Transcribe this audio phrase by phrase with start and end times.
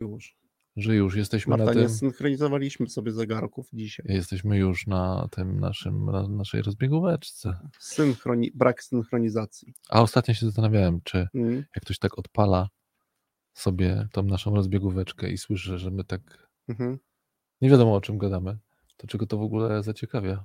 [0.00, 0.36] Już.
[0.76, 1.88] że już jesteśmy Marta, na nie tym.
[1.96, 4.06] synchronizowaliśmy sobie zegarków dzisiaj.
[4.08, 7.58] Jesteśmy już na tym naszym, na naszej rozbiegóweczce.
[7.78, 8.50] Synchroni...
[8.54, 9.74] Brak synchronizacji.
[9.90, 11.54] A ostatnio się zastanawiałem, czy Mm.
[11.56, 12.68] jak ktoś tak odpala
[13.54, 16.98] sobie tą naszą rozbiegóweczkę i słyszy, że my tak Mhm.
[17.60, 18.58] nie wiadomo o czym gadamy,
[18.96, 20.44] to czego to w ogóle zaciekawia?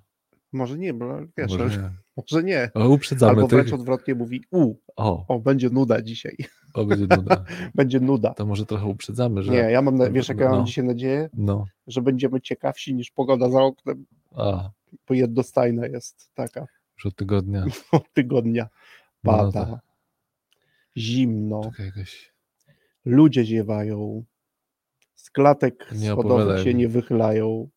[0.53, 1.77] Może nie, bo wiesz, Może nie.
[1.77, 1.91] nie.
[2.17, 2.71] Może nie.
[2.75, 3.59] Uprzedzamy Albo tych.
[3.59, 6.37] wręcz odwrotnie mówi, u, O, o, będzie nuda dzisiaj.
[6.75, 7.45] O, będzie nuda.
[7.75, 8.33] będzie nuda.
[8.33, 10.09] To może trochę uprzedzamy, że Nie, ja mam, na...
[10.09, 10.55] wiesz, jak ja No.
[10.55, 14.05] mam dzisiaj nadzieję, no, że będziemy ciekawsi niż pogoda za oknem,
[14.35, 14.69] a,
[15.07, 16.67] bo jednostajna jest taka
[16.97, 17.65] już od tygodnia.
[17.91, 18.67] od tygodnia.
[19.23, 19.79] No, Pada, tak.
[20.97, 22.33] zimno, Czekaj, jakaś
[23.05, 24.23] ludzie ziewają,
[25.15, 27.69] z klatek Nie schodowych się nie wychylają.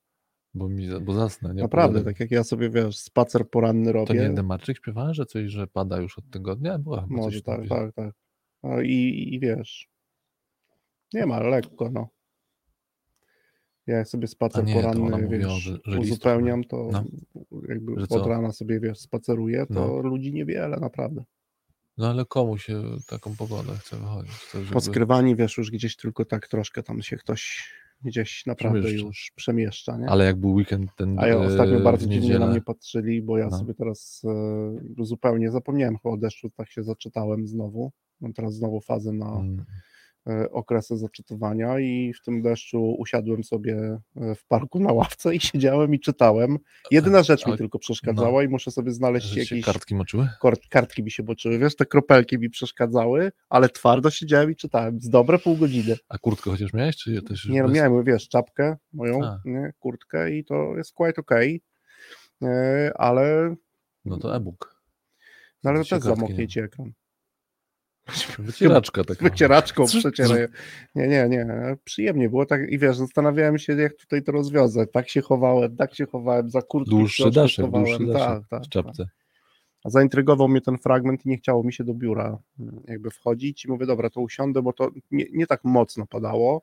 [0.55, 1.63] bo mi, bo zasnę, nie?
[1.63, 4.35] Naprawdę, tak jak ja sobie, wiesz, spacer poranny To nie robię.
[4.35, 6.79] Demarczyk śpiewała, że coś, że pada już od tygodnia?
[6.79, 7.75] Była Może coś tak, takiego.
[7.75, 8.15] tak, tak.
[8.63, 9.89] No i, I wiesz,
[11.15, 12.09] nie ma, lekko, no.
[13.87, 17.05] Ja sobie spacer nie, poranny, mówiła, wiesz, że- że listów uzupełniam, to No.
[17.69, 19.99] jakby Że od rana sobie, wiesz, spaceruję, to No.
[20.03, 21.25] ludzi niewiele, naprawdę.
[21.99, 24.33] No ale komu się taką pogodę chce wychodzić?
[24.53, 24.73] To żeby...
[24.73, 27.73] Poskrywani, wiesz, już gdzieś tylko tak troszkę tam się ktoś
[28.05, 29.07] gdzieś naprawdę Przemieszcza.
[29.07, 30.09] już przemieszcza, nie?
[30.09, 33.39] Ale jak był weekend ten A ja e, ostatnio bardzo dziwnie na mnie patrzyli, bo
[33.39, 33.59] ja No.
[33.59, 34.23] sobie teraz
[34.99, 37.93] e, zupełnie zapomniałem chyba o deszczu, tak się zaczytałem znowu.
[38.21, 39.65] Mam teraz znowu fazę na Mm,
[40.29, 45.41] e, okresy zaczytywania i w tym deszczu usiadłem sobie e, w parku na ławce i
[45.51, 46.59] siedziałem i czytałem.
[46.91, 49.65] Jedyna rzecz mi tylko przeszkadzała i muszę sobie znaleźć że jakieś...
[49.65, 50.29] kartki moczyły?
[50.71, 55.09] kartki mi się boczyły, wiesz, te kropelki mi przeszkadzały, ale twardo siedziałem i czytałem z
[55.09, 55.97] dobre pół godziny.
[56.09, 57.77] A kurtkę chociaż miałeś, czy też Nie, no bez...
[57.77, 61.61] miałem, wiesz, czapkę moją, nie, kurtkę i to jest quite okay,
[62.43, 63.55] e, ale,
[64.05, 64.83] No to e-book.
[65.65, 66.93] no, ale Się też kartki zamoknie nie- ci ekran.
[68.39, 69.25] Wycieraczka taka.
[69.25, 70.47] Wycieraczką Zrób- przecieraj.
[70.95, 74.89] Nie, nie, nie, przyjemnie było tak i wiesz, zastanawiałem się, jak tutaj to rozwiązać.
[74.93, 79.07] Tak się chowałem, tak się chowałem, za kurtkę Dłuższy daszek, dłuższy daszek tak, tak, tak.
[79.85, 83.65] A zaintrygował mnie ten fragment i nie chciało mi się do biura mm, jakby wchodzić
[83.65, 86.63] i mówię, dobra, to usiądę, bo to nie, nie tak mocno padało.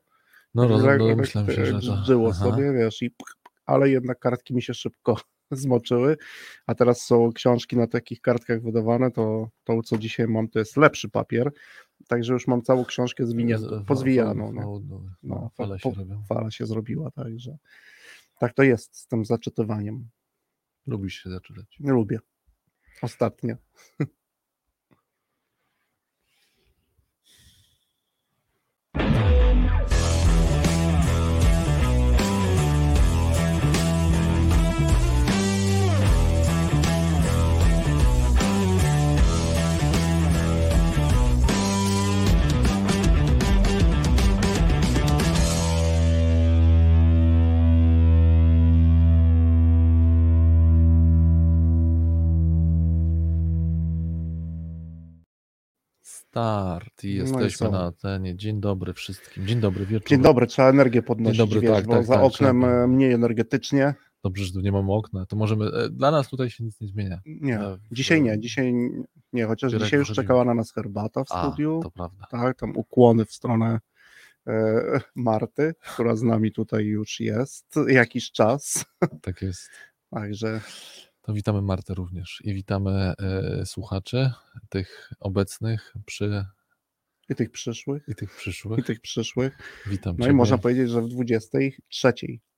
[0.54, 2.04] No, roz, Tak, no tak, myślałem się, tak, że to...
[2.04, 2.44] Żyło Aha.
[2.44, 3.10] sobie, wiesz, i
[3.66, 5.16] ale jednak kartki mi się szybko
[5.50, 6.16] zmoczyły,
[6.66, 10.76] a teraz są książki na takich kartkach wydawane, to to, co dzisiaj mam, to jest
[10.76, 11.50] lepszy papier,
[12.08, 14.80] także już mam całą książkę zwiniętą, pozwijaną, no,
[15.22, 16.22] No, fale po- się robią.
[16.28, 17.56] fala się zrobiła, także
[18.38, 20.08] tak to jest z tym zaczytywaniem.
[20.86, 21.76] Lubisz się zaczytać.
[21.80, 22.18] Nie lubię.
[23.02, 23.54] Ostatnio.
[56.40, 58.36] Start i No i jesteśmy na antenie.
[58.36, 59.46] Dzień dobry wszystkim.
[59.46, 60.08] Dzień dobry wieczór.
[60.08, 62.84] Dzień dobry, trzeba energię podnosić, dobry, wiesz, tak, bo tak, za tak, oknem trzeba.
[62.84, 63.94] e, mniej energetycznie.
[64.24, 65.26] Dobrze, że tu nie mamy okna.
[65.26, 65.64] To możemy.
[65.66, 67.20] e, Dla nas tutaj się nic nie zmienia.
[67.26, 68.74] Nie, A w- dzisiaj nie, dzisiaj
[69.32, 71.80] nie, chociaż dzisiaj już czekała na nas herbata w A, studiu.
[71.82, 72.26] to prawda.
[72.30, 73.80] Tak, tam ukłony w stronę
[74.46, 78.84] e, Marty, która z nami tutaj już jest jakiś czas.
[79.22, 79.70] Tak jest.
[80.10, 80.60] Także
[81.26, 84.30] To witamy Martę również i witamy e, słuchaczy,
[84.68, 86.44] tych obecnych przy
[87.28, 88.86] i tych przyszłych, i tych i przyszłych.
[88.86, 89.58] tych przyszłych.
[89.86, 90.36] Witam No i Ciebie.
[90.36, 92.12] można powiedzieć, że w 23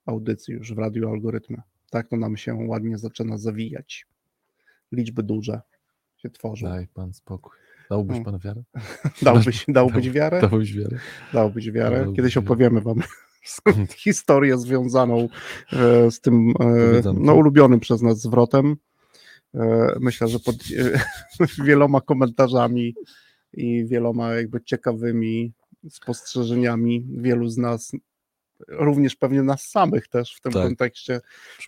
[0.06, 1.56] audycji już w Radiu Algorytmy.
[1.90, 4.06] Tak to nam się ładnie zaczyna zawijać.
[4.92, 5.60] Liczby duże
[6.16, 6.68] się tworzą.
[6.68, 7.52] Daj Pan spokój.
[7.90, 8.24] Dałbyś No.
[8.24, 8.62] Pan wiarę?
[9.22, 10.40] Dałbyś, dałbyś wiarę?
[10.40, 10.98] Dałbyś wiarę?
[11.32, 12.12] Dałbyś wiarę.
[12.16, 13.02] Kiedyś opowiemy wam?
[13.97, 15.28] historię związaną
[15.72, 18.76] e, z tym e, no, ulubionym przez nas zwrotem.
[19.54, 20.56] E, Myślę, że pod
[21.66, 22.94] wieloma komentarzami
[23.53, 25.53] i wieloma jakby ciekawymi
[25.91, 27.92] spostrzeżeniami wielu z nas,
[28.69, 30.62] również pewnie nas samych też w tym Tak.
[30.62, 31.20] kontekście,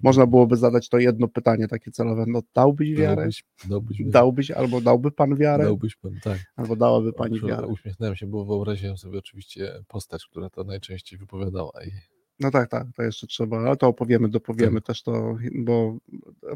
[0.02, 3.16] można byłoby zadać to jedno pytanie takie celowe, no dałbyś wiarę?
[3.16, 4.10] Dałbyś, dałbyś wiarę?
[4.10, 6.38] Dałbyś albo dałby pan wiarę, Dałbyś Pan, tak.
[6.56, 7.66] albo dałaby pani wiarę.
[7.66, 11.72] Uśmiechnąłem się, bo wyobraziłem sobie oczywiście postać, która to najczęściej wypowiadała.
[11.86, 15.98] I No tak, tak, to jeszcze trzeba, ale to opowiemy, dopowiemy też to, bo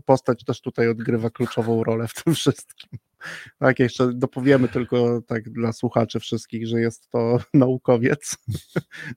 [0.04, 2.98] postać też tutaj odgrywa kluczową rolę w tym wszystkim.
[3.58, 8.36] Tak, jeszcze dopowiemy tylko tak dla słuchaczy wszystkich, że jest to naukowiec.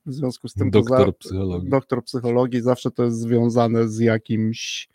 [0.06, 1.70] W związku z tym to doktor psychologii.
[1.70, 4.88] doktor psychologii zawsze to jest związane z jakimś,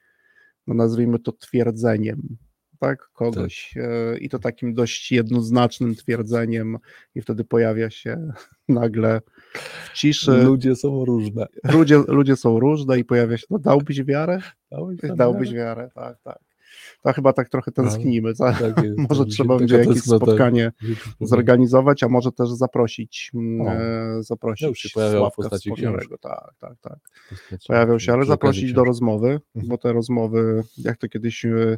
[0.68, 2.38] no nazwijmy to twierdzeniem.
[2.84, 3.10] Tak?
[3.14, 6.78] Kogoś e, i to takim dość jednoznacznym twierdzeniem
[7.16, 8.32] i wtedy pojawia się
[8.70, 9.22] nagle
[9.54, 10.32] w ciszy.
[10.32, 11.46] Ludzie są różne.
[11.64, 14.42] Ludzie, ludzie są różne i pojawia się, no dałbyś wiarę?
[14.72, 15.90] Dałbyś, Dałbyś wiarę?
[15.96, 16.40] tak, tak.
[17.04, 18.36] To chyba tak trochę tęsknimy.
[18.36, 18.60] Tak?
[18.60, 18.98] Tak jest.
[19.10, 21.06] Może trzeba będzie jakieś spotkanie pojawiła.
[21.22, 23.72] zorganizować, a może też zaprosić, mm, O.
[23.74, 25.70] e, zaprosić No już się pojawiała w postaci.
[26.22, 26.98] Tak, tak, tak.
[27.32, 29.70] Postaci- Pojawiał się, ale zaprosić do rozmowy, Mhm.
[29.70, 31.78] bo te rozmowy, jak to kiedyś e,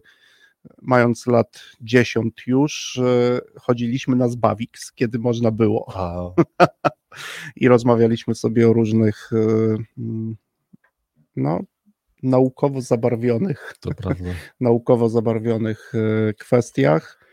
[0.82, 5.94] mając lat 10 już, e, chodziliśmy na Zbawix, kiedy można było
[7.56, 10.36] i rozmawialiśmy sobie o różnych e, mm,
[11.36, 11.60] no,
[12.24, 14.30] naukowo zabarwionych, to prawda.
[14.60, 17.26] naukowo zabarwionych e, kwestiach.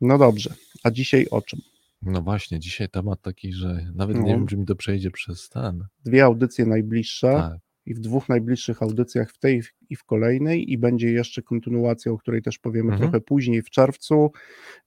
[0.00, 1.60] No dobrze, a dzisiaj o czym?
[2.02, 4.22] No właśnie, dzisiaj temat taki, że nawet No.
[4.22, 5.84] nie wiem, czy mi to przejdzie przez ten.
[6.04, 7.58] Dwie audycje najbliższe Tak.
[7.86, 12.18] I w dwóch najbliższych audycjach, w tej i w kolejnej, i będzie jeszcze kontynuacja, o
[12.18, 13.00] której też powiemy Mhm.
[13.10, 14.30] trochę później, w czerwcu.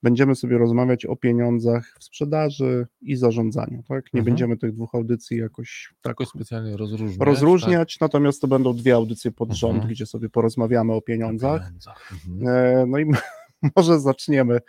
[0.04, 3.84] Będziemy sobie rozmawiać o pieniądzach w sprzedaży i zarządzaniu.
[3.84, 4.14] Tak?
[4.14, 4.26] Nie Mhm.
[4.26, 7.18] będziemy tych dwóch audycji jakoś tak Jakoś specjalnie rozróżniać.
[7.28, 9.94] rozróżniać, natomiast to będą dwie audycje pod rząd, Mhm.
[9.94, 11.62] gdzie sobie porozmawiamy o Tak, o pieniądzach.
[11.68, 12.12] pieniądzach.
[12.28, 12.48] Mhm.
[12.56, 13.06] E, No i
[13.76, 14.60] może zaczniemy.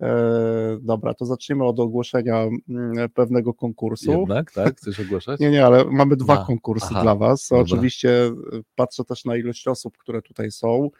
[0.00, 4.10] e, Dobra, to zaczniemy od ogłoszenia mm, pewnego konkursu.
[4.10, 4.76] Jednak, tak?
[4.76, 5.40] Chcesz ogłaszać?
[5.40, 7.48] Nie, nie, ale mamy dwa A, konkursy aha, dla Was.
[7.48, 7.62] dobra.
[7.62, 8.32] Oczywiście y,
[8.74, 10.90] patrzę też na ilość osób, które tutaj są,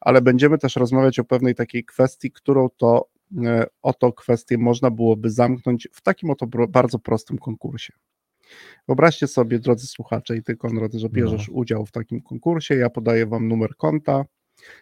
[0.00, 3.08] ale będziemy też rozmawiać o pewnej takiej kwestii, którą to
[3.44, 7.92] e, oto kwestię można byłoby zamknąć w takim oto bardzo prostym konkursie.
[8.88, 12.74] Wyobraźcie sobie, drodzy słuchacze, i ty, Konrad, że bierzesz udział w takim konkursie.
[12.74, 14.24] Ja podaję Wam numer konta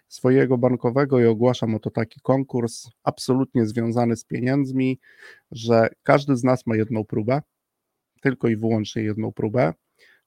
[0.08, 5.00] swojego bankowego i ogłaszam oto taki konkurs, absolutnie związany z pieniędzmi,
[5.50, 7.42] że każdy z nas ma jedną próbę,
[8.20, 9.72] tylko i wyłącznie jedną próbę.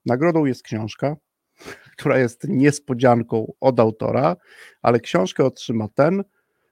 [0.06, 1.16] Nagrodą jest książka,
[1.98, 4.36] która jest niespodzianką od autora,
[4.82, 6.24] ale książkę otrzyma ten,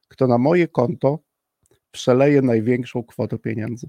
[0.08, 1.18] kto na moje konto
[1.90, 3.88] przeleje największą kwotę pieniędzy.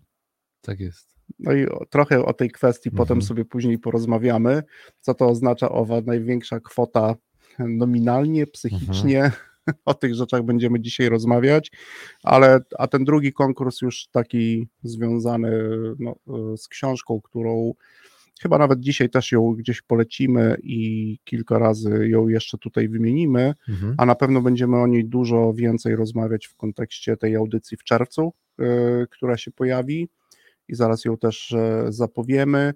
[0.61, 1.15] Tak jest.
[1.39, 2.97] No i o- trochę o tej kwestii Mhm.
[2.97, 4.63] potem sobie później porozmawiamy,
[4.99, 7.15] co to oznacza owa największa kwota
[7.59, 9.23] nominalnie, psychicznie.
[9.23, 9.31] Mhm.
[9.85, 11.71] O tych rzeczach będziemy dzisiaj rozmawiać,
[12.23, 15.51] ale a ten drugi konkurs już taki związany
[15.99, 16.15] no,
[16.57, 17.73] z książką, którą
[18.41, 23.95] chyba nawet dzisiaj też ją gdzieś polecimy i kilka razy ją jeszcze tutaj wymienimy, Mhm.
[23.97, 28.33] a na pewno będziemy o niej dużo więcej rozmawiać w kontekście tej audycji w czerwcu,
[28.59, 28.63] y,
[29.09, 30.09] która się pojawi
[30.67, 32.73] i zaraz ją też e, zapowiemy.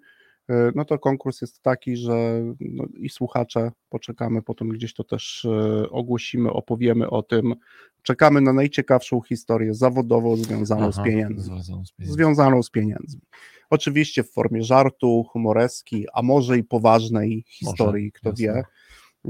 [0.49, 5.45] E, No to konkurs jest taki, że no i słuchacze poczekamy, potem gdzieś to też
[5.45, 7.55] e, ogłosimy, opowiemy o tym.
[8.03, 12.05] Czekamy na najciekawszą historię zawodową związaną z Aha, pieniędzmi z pieniędzmi.
[12.05, 13.21] związaną z pieniędzmi.
[13.69, 18.45] Oczywiście w formie żartu, humoreski, a może i poważnej historii, kto jasne.
[18.45, 18.63] wie.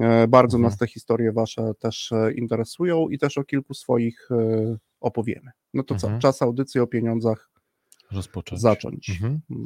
[0.05, 0.71] E, Bardzo Mhm.
[0.71, 4.29] nas te historie wasze też interesują i też o kilku swoich
[4.99, 5.51] opowiemy.
[5.73, 6.13] No to Mhm.
[6.13, 7.49] co, czas audycji o pieniądzach
[8.11, 8.61] Rozpocząć.
[8.61, 9.09] zacząć.
[9.09, 9.39] Mhm.
[9.51, 9.65] Mm.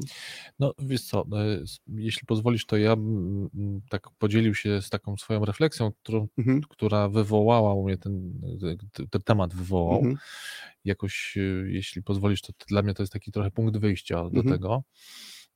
[0.60, 3.50] No wiesz co, e, s- jeśli pozwolisz, to ja bym
[3.90, 6.62] tak podzielił się z taką swoją refleksją, którą, Mhm.
[6.69, 9.98] która wywołała u mnie ten, ten, ten temat wywołał.
[9.98, 10.18] Mhm.
[10.86, 11.42] Jakoś, e,
[11.72, 14.50] jeśli pozwolisz, to dla mnie to jest taki trochę punkt wyjścia do Mhm.
[14.50, 14.84] tego.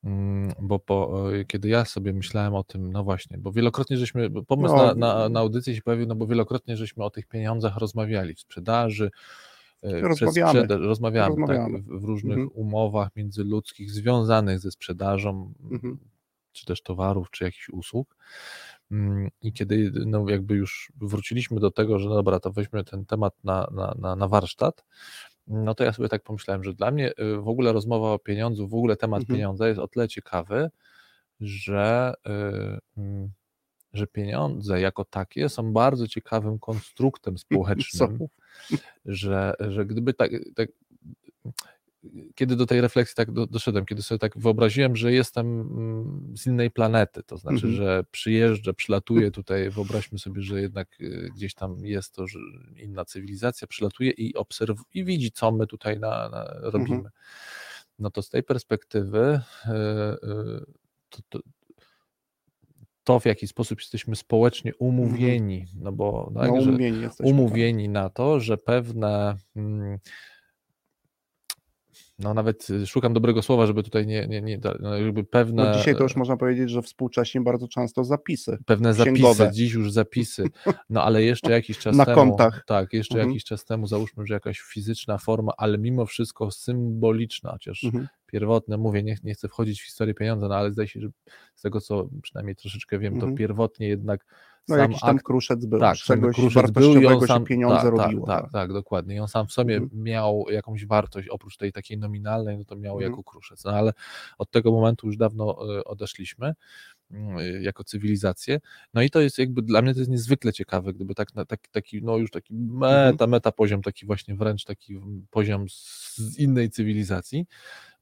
[0.03, 4.29] Mm, Bo po, e, kiedy ja sobie myślałem o tym, no właśnie, bo wielokrotnie żeśmy,
[4.47, 4.85] pomysł No.
[4.85, 8.39] na, na, na audycję się pojawił, no bo wielokrotnie żeśmy o tych pieniądzach rozmawiali w
[8.39, 9.09] sprzedaży, e,
[9.83, 10.59] Rozmawiamy.
[10.59, 11.73] sprzedaż- rozmawiamy, Rozmawiamy.
[11.77, 12.49] Tak, w, w różnych Mhm.
[12.53, 15.97] umowach międzyludzkich związanych ze sprzedażą, Mhm.
[16.51, 18.15] czy też towarów, czy jakichś usług.
[18.91, 23.05] Mm, I kiedy no, jakby już wróciliśmy do tego, że no dobra, to weźmy ten
[23.05, 24.85] temat na, na, na, na warsztat,
[25.47, 28.67] no to ja sobie tak pomyślałem, że dla mnie y, w ogóle rozmowa o pieniądzu,
[28.67, 29.37] w ogóle temat Mhm.
[29.37, 30.69] pieniądza jest o tyle ciekawy,
[31.39, 32.31] że, y,
[32.97, 33.29] mm,
[33.93, 38.19] że pieniądze jako takie są bardzo ciekawym konstruktem społecznym,
[39.05, 40.69] że, że gdyby tak, tak
[42.35, 46.47] kiedy do tej refleksji tak do, doszedłem, kiedy sobie tak wyobraziłem, że jestem mm, z
[46.47, 47.73] innej planety, to znaczy, Mhm.
[47.73, 52.39] że przyjeżdżę, przylatuję tutaj, wyobraźmy sobie, że jednak y, gdzieś tam jest to, że
[52.75, 57.09] inna cywilizacja przylatuje i obserwuje i widzi, co my tutaj na, na, robimy.
[57.99, 60.65] No to z tej perspektywy y, y,
[61.09, 61.39] to, to,
[63.07, 67.31] to, w jaki sposób jesteśmy społecznie umówieni, no bo No, tak, umówieni jesteśmy.
[67.31, 69.35] umówieni na to, że pewne.
[72.19, 75.77] No nawet y, szukam dobrego słowa, żeby tutaj nie, nie, nie no jakby pewne, No
[75.77, 78.57] dzisiaj to już można powiedzieć, że współcześnie bardzo często zapisy.
[78.65, 79.51] pewne zapisy, księgowe.
[79.53, 80.49] dziś już zapisy,
[80.89, 82.63] no ale jeszcze jakiś czas Na temu, kontach.
[82.67, 83.29] tak, jeszcze Mhm.
[83.29, 88.07] jakiś czas temu załóżmy, że jakaś fizyczna forma, ale mimo wszystko symboliczna, chociaż Mhm.
[88.27, 91.07] pierwotne, mówię, nie, nie chcę wchodzić w historię pieniądza, no ale zdaje się, że
[91.55, 93.31] z tego co przynajmniej troszeczkę wiem, Mhm.
[93.31, 94.25] to pierwotnie jednak
[94.67, 97.75] No sam jakiś tam akt kruszec był, tak, czegoś kruszec był i on sam, pieniądze
[97.81, 98.25] tak, robiło.
[98.27, 98.43] Tak, tak.
[98.43, 99.15] tak, tak, dokładnie.
[99.15, 100.03] I on sam w sobie Mhm.
[100.03, 103.11] miał jakąś wartość, oprócz tej takiej nominalnej, no to miał Mhm.
[103.11, 103.63] jako kruszec.
[103.63, 103.93] No ale
[104.37, 106.53] od tego momentu już dawno e, odeszliśmy
[107.11, 108.59] mm, e, jako cywilizację.
[108.93, 112.01] No i to jest jakby dla mnie to jest niezwykle ciekawe, gdyby tak na taki,
[112.03, 112.79] no już taki Mhm.
[113.11, 117.45] meta, meta poziom, taki właśnie wręcz taki poziom z z innej cywilizacji,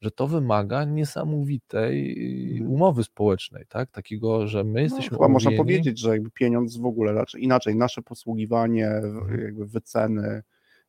[0.00, 2.16] że to wymaga niesamowitej
[2.50, 2.70] Mhm.
[2.70, 3.90] umowy społecznej, tak?
[3.90, 8.02] Takiego, że my No, jesteśmy chyba można powiedzieć, że jakby pieniądz w ogóle, inaczej, nasze
[8.02, 9.40] posługiwanie, Mhm.
[9.44, 10.42] jakby wyceny,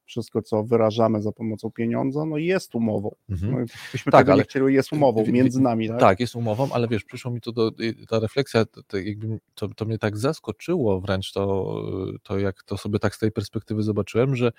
[0.07, 3.15] wszystko co wyrażamy za pomocą pieniądza, no jest umową.
[3.29, 3.51] Mhm.
[3.51, 3.57] No,
[3.91, 5.99] byśmy Tak, tego ale- nie chcieli, jest umową między nami, tak?
[5.99, 7.71] Tak, jest umową, ale wiesz, przyszło mi to do,
[8.09, 11.75] ta refleksja, to, to, jakby, to, to mnie tak zaskoczyło wręcz to,
[12.23, 14.51] to, jak to sobie tak z tej perspektywy zobaczyłem, że,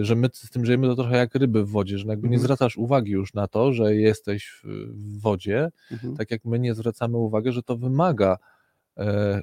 [0.00, 2.34] y, że my z tym żyjemy to trochę jak ryby w wodzie, że jakby nie
[2.36, 2.42] Mhm.
[2.44, 6.16] zwracasz uwagi już na to, że jesteś w, wodzie, Mhm.
[6.16, 8.36] tak jak my nie zwracamy uwagi, że to wymaga e,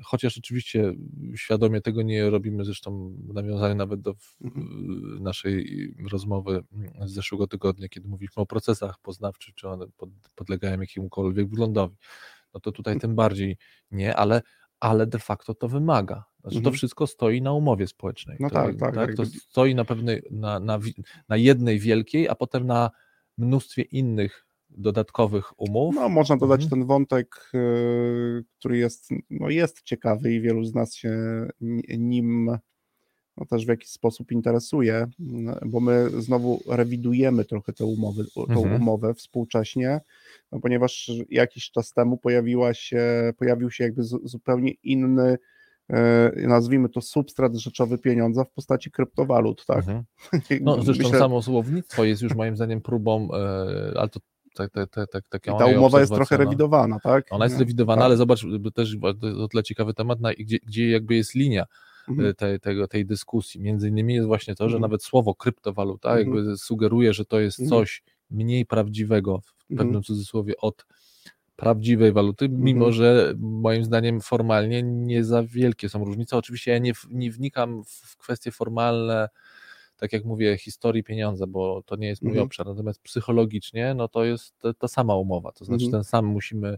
[0.03, 0.93] Chociaż oczywiście
[1.35, 5.23] świadomie tego nie robimy, zresztą nawiązanie nawet do Mhm.
[5.23, 6.63] naszej rozmowy
[7.05, 11.95] z zeszłego tygodnia, kiedy mówiliśmy o procesach poznawczych, czy one pod, podlegają jakiemukolwiek wglądowi.
[12.53, 13.57] No to tutaj tym bardziej
[13.91, 14.41] nie, ale,
[14.79, 16.23] ale de facto to wymaga.
[16.41, 16.75] Znaczy, To Mhm.
[16.75, 18.37] wszystko stoi na umowie społecznej.
[18.39, 20.79] No to, tak, tak, To jakby- stoi na pewnej, na, na,
[21.29, 22.91] na jednej wielkiej, a potem na
[23.37, 24.46] mnóstwie innych
[24.77, 25.95] dodatkowych umów.
[25.95, 26.69] No, można dodać Mhm.
[26.79, 31.11] ten wątek, y, który jest, no, jest ciekawy i wielu z nas się
[31.61, 32.57] ni- nim
[33.37, 38.41] no, też w jakiś sposób interesuje, no, bo my znowu rewidujemy trochę tę umowy, tą
[38.63, 38.81] Mhm.
[38.81, 40.01] umowę współcześnie,
[40.51, 45.37] no, ponieważ jakiś czas temu pojawiła się, pojawił się jakby zu- zupełnie inny,
[45.89, 49.77] e, nazwijmy to substrat rzeczowy pieniądza w postaci kryptowalut, tak?
[49.77, 50.03] Mhm.
[50.61, 53.37] No, zresztą Myślę- samo słownictwo jest już moim zdaniem próbą, e,
[53.97, 54.19] ale to
[54.57, 56.43] tak, tak, tak, tak, i ta umowa jest trochę no.
[56.43, 57.25] rewidowana, tak?
[57.29, 58.05] Ona jest rewidowana, tak.
[58.05, 58.45] ale zobacz,
[58.75, 61.65] też to tyle ciekawy temat, na, gdzie, gdzie jakby jest linia
[62.09, 62.29] Mhm.
[62.29, 63.61] e, tej, tego, tej dyskusji.
[63.61, 64.81] Między innymi jest właśnie to, że Mhm.
[64.81, 66.35] nawet słowo kryptowaluta Mhm.
[66.35, 70.85] jakby sugeruje, że to jest coś mniej prawdziwego, w pewnym cudzysłowie, od
[71.55, 76.37] prawdziwej waluty, mimo że moim zdaniem formalnie nie za wielkie są różnice.
[76.37, 79.29] Oczywiście ja nie, nie wnikam w kwestie formalne,
[79.97, 82.45] tak jak mówię, historii pieniądza, bo to nie jest mój Mhm.
[82.45, 85.91] obszar, natomiast psychologicznie no to jest ta, sama umowa, to znaczy Mhm.
[85.91, 86.77] ten sam musimy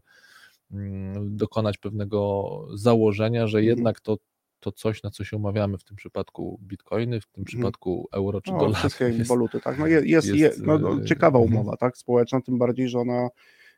[0.71, 3.77] mm, dokonać pewnego założenia, że Mhm.
[3.77, 4.17] jednak to,
[4.59, 8.51] to coś, na co się umawiamy, w tym przypadku bitcoiny, w tym przypadku euro czy
[8.51, 9.79] No, dolar, wszystkie jest, waluty, tak.
[9.79, 11.53] No jest, jest, jest, je, no, no, ciekawa mhm.
[11.53, 13.29] umowa, tak, społeczna, tym bardziej, że ona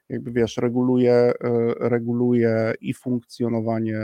[0.10, 1.34] jakby wiesz, reguluje, e,
[1.80, 4.00] reguluje i funkcjonowanie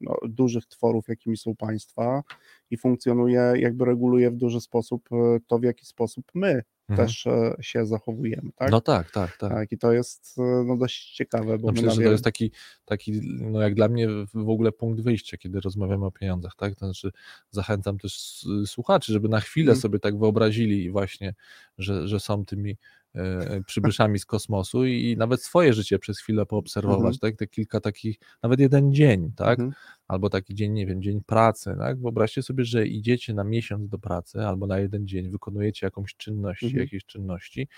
[0.00, 2.22] no, dużych tworów, jakimi są państwa
[2.70, 7.08] i funkcjonuje, jakby reguluje w duży sposób e, to, w jaki sposób my Mhm.
[7.08, 8.70] też e, się zachowujemy, tak?
[8.70, 9.52] No tak, tak, tak.
[9.52, 9.72] tak.
[9.72, 12.50] I to jest e, no, dość ciekawe, bo No my myślę, że to jest taki,
[12.84, 16.74] taki, no jak dla mnie w ogóle punkt wyjścia, kiedy rozmawiamy o pieniądzach, tak?
[16.74, 17.10] To znaczy
[17.50, 19.80] zachęcam też słuchaczy, żeby na chwilę Mhm.
[19.80, 21.34] sobie tak wyobrazili właśnie,
[21.78, 22.76] że, że są tymi
[23.14, 27.18] e, przybyszami z kosmosu i, i nawet swoje życie przez chwilę poobserwować, Mhm.
[27.18, 27.36] tak?
[27.36, 29.58] Te kilka takich, nawet jeden dzień, tak?
[29.58, 29.72] Mhm.
[30.08, 32.00] Albo taki dzień, nie wiem, dzień pracy, tak?
[32.00, 36.62] Wyobraźcie sobie, że idziecie na miesiąc do pracy albo na jeden dzień, wykonujecie jakąś czynność,
[36.62, 36.79] Mhm.
[36.80, 37.68] Jakieś czynności,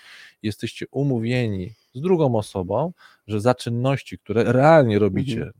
[0.43, 2.93] jesteście umówieni z drugą osobą,
[3.27, 5.53] że za czynności, które realnie robicie, Mhm.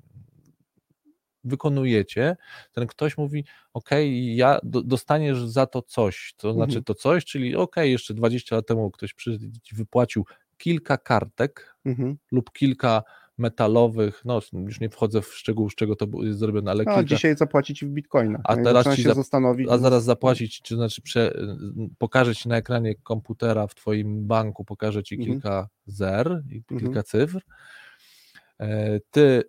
[1.44, 2.36] wykonujecie,
[2.72, 3.90] ten ktoś mówi, ok,
[4.36, 6.84] ja do, dostaniesz za to coś, to znaczy Mhm.
[6.84, 9.14] to coś, czyli ok, jeszcze 20 lat temu ktoś
[9.64, 10.26] ci wypłacił
[10.58, 12.18] kilka kartek Mhm.
[12.32, 13.04] lub kilka
[13.38, 17.04] metalowych, no już nie wchodzę w szczegóły, z czego to jest zrobione, ale A kilka,
[17.04, 18.42] dzisiaj zapłaci ci w bitcoinach.
[18.44, 19.68] A no teraz się zap- zastanowić.
[19.72, 21.34] a zaraz zapłacić, czy znaczy prze,
[21.98, 25.32] pokażę ci na ekranie komputera w twoim banku, pokażę ci Mhm.
[25.32, 26.80] kilka zer i Mhm.
[26.82, 27.42] kilka cyfr.
[28.60, 29.44] E, Ty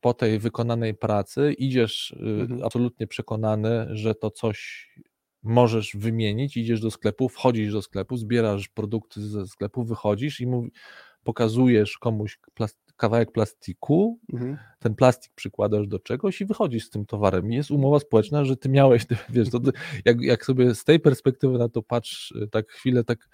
[0.00, 2.64] po tej wykonanej pracy idziesz y, Mhm.
[2.64, 4.88] absolutnie przekonany, że to coś
[5.42, 10.70] możesz wymienić, idziesz do sklepu, wchodzisz do sklepu, zbierasz produkty ze sklepu, wychodzisz i mówi,
[11.24, 12.38] pokazujesz komuś
[12.96, 14.56] kawałek plastiku, Mhm.
[14.78, 17.52] ten plastik przykładasz do czegoś i wychodzisz z tym towarem.
[17.52, 19.60] Jest umowa społeczna, że ty miałeś, wiesz, to,
[20.04, 23.28] jak, jak sobie z tej perspektywy na to patrz, y, tak chwilę, tak,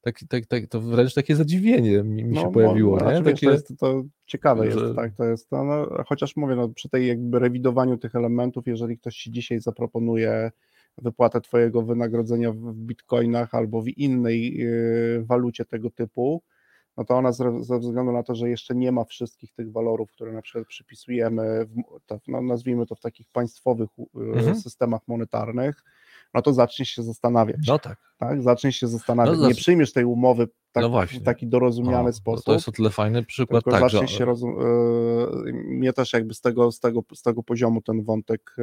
[0.00, 3.16] tak, tak, tak to wręcz takie zadziwienie mi, mi się No, pojawiło, bo, nie?
[3.18, 6.36] znaczy, wiesz, Takie, to, jest, to ciekawe że- jest, tak, to jest, to, no, chociaż
[6.36, 10.50] mówię, no, przy tej jakby rewidowaniu tych elementów, jeżeli ktoś ci dzisiaj zaproponuje
[10.98, 16.42] wypłatę twojego wynagrodzenia w bitcoinach albo w innej y, walucie tego typu,
[16.96, 20.32] no to ona ze, względu na to, że jeszcze nie ma wszystkich tych walorów, które
[20.32, 21.82] na przykład przypisujemy, w,
[22.28, 24.56] no, nazwijmy to w takich państwowych y, Mhm.
[24.56, 25.82] systemach monetarnych,
[26.34, 27.56] no to zaczniesz się zastanawiać.
[27.66, 27.98] No tak.
[28.18, 28.42] tak?
[28.42, 29.38] Zaczniesz się zastanawiać.
[29.38, 30.48] No nie przyjmiesz tej umowy
[30.82, 32.44] tak, No w taki dorozumiany O, sposób.
[32.44, 34.62] To jest o tyle fajny przykład, Tylko tak, że się rozum-
[35.48, 38.62] e, mnie też jakby z tego, z, tego, z tego poziomu ten wątek e,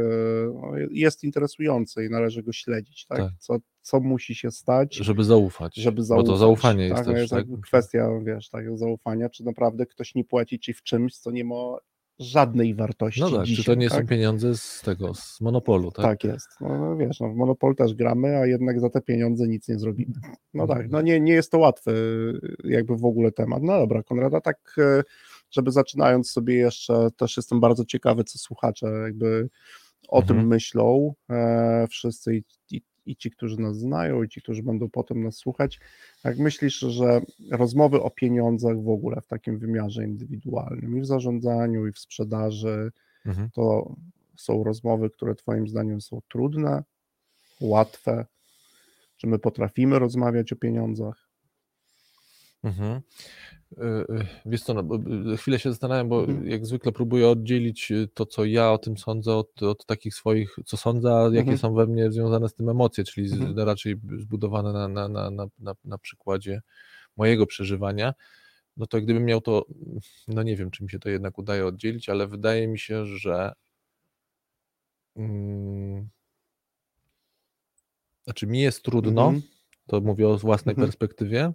[0.53, 3.17] no, jest interesujący i należy go śledzić, tak?
[3.17, 3.31] Tak.
[3.39, 5.75] Co, co musi się stać, żeby zaufać.
[5.75, 6.25] żeby zaufać.
[6.25, 7.07] Bo to zaufanie jest tak?
[7.07, 7.61] No też, jest tak?
[7.63, 11.77] kwestia, wiesz, tak, zaufania, czy naprawdę ktoś nie płaci ci w czymś, co nie ma
[12.23, 14.01] żadnej wartości No tak, dzisiaj, czy to nie tak?
[14.01, 16.05] są pieniądze z tego, z monopolu, tak?
[16.05, 16.47] Tak jest.
[16.61, 19.79] No, no wiesz, no, w Monopol też gramy, a jednak za te pieniądze nic nie
[19.79, 20.13] zrobimy.
[20.53, 21.93] No tak, no nie, nie jest to łatwy
[22.63, 23.63] jakby w ogóle temat.
[23.63, 25.03] No dobra, Konrada, tak e,
[25.51, 29.49] żeby zaczynając sobie jeszcze, też jestem bardzo ciekawy, co słuchacze jakby
[30.07, 30.39] o Mhm.
[30.39, 34.89] tym myślą, e, wszyscy i, i, i ci, którzy nas znają, i ci, którzy będą
[34.89, 35.79] potem nas słuchać.
[36.23, 41.87] Jak myślisz, że rozmowy o pieniądzach w ogóle w takim wymiarze indywidualnym i w zarządzaniu,
[41.87, 42.91] i w sprzedaży,
[43.25, 43.49] Mhm.
[43.53, 43.95] to
[44.37, 46.83] są rozmowy, które Twoim zdaniem są trudne,
[47.61, 48.25] łatwe?
[49.17, 51.29] Czy my potrafimy rozmawiać o pieniądzach?
[52.63, 53.01] Mhm.
[53.77, 54.83] Y, y, Wiesz co, no,
[55.33, 56.47] y, chwilę się zastanawiam, bo Mhm.
[56.47, 60.77] jak zwykle próbuję oddzielić to, co ja o tym sądzę, od, od takich swoich, co
[60.77, 61.57] sądzę, a jakie Mhm.
[61.57, 63.67] są we mnie związane z tym emocje, czyli z, Mhm.
[63.67, 66.61] raczej zbudowane na, na, na, na, na, przykładzie
[67.17, 68.13] mojego przeżywania.
[68.77, 69.65] No to gdybym miał to,
[70.27, 73.53] no nie wiem, czy mi się to jednak udaje oddzielić, ale wydaje mi się, że
[75.15, 76.09] mm,
[78.23, 79.41] znaczy mi jest trudno, Mhm.
[79.87, 80.87] to mówię o własnej Mhm.
[80.87, 81.53] perspektywie, e,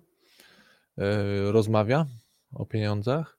[1.51, 2.07] rozmawia
[2.55, 3.39] o pieniądzach.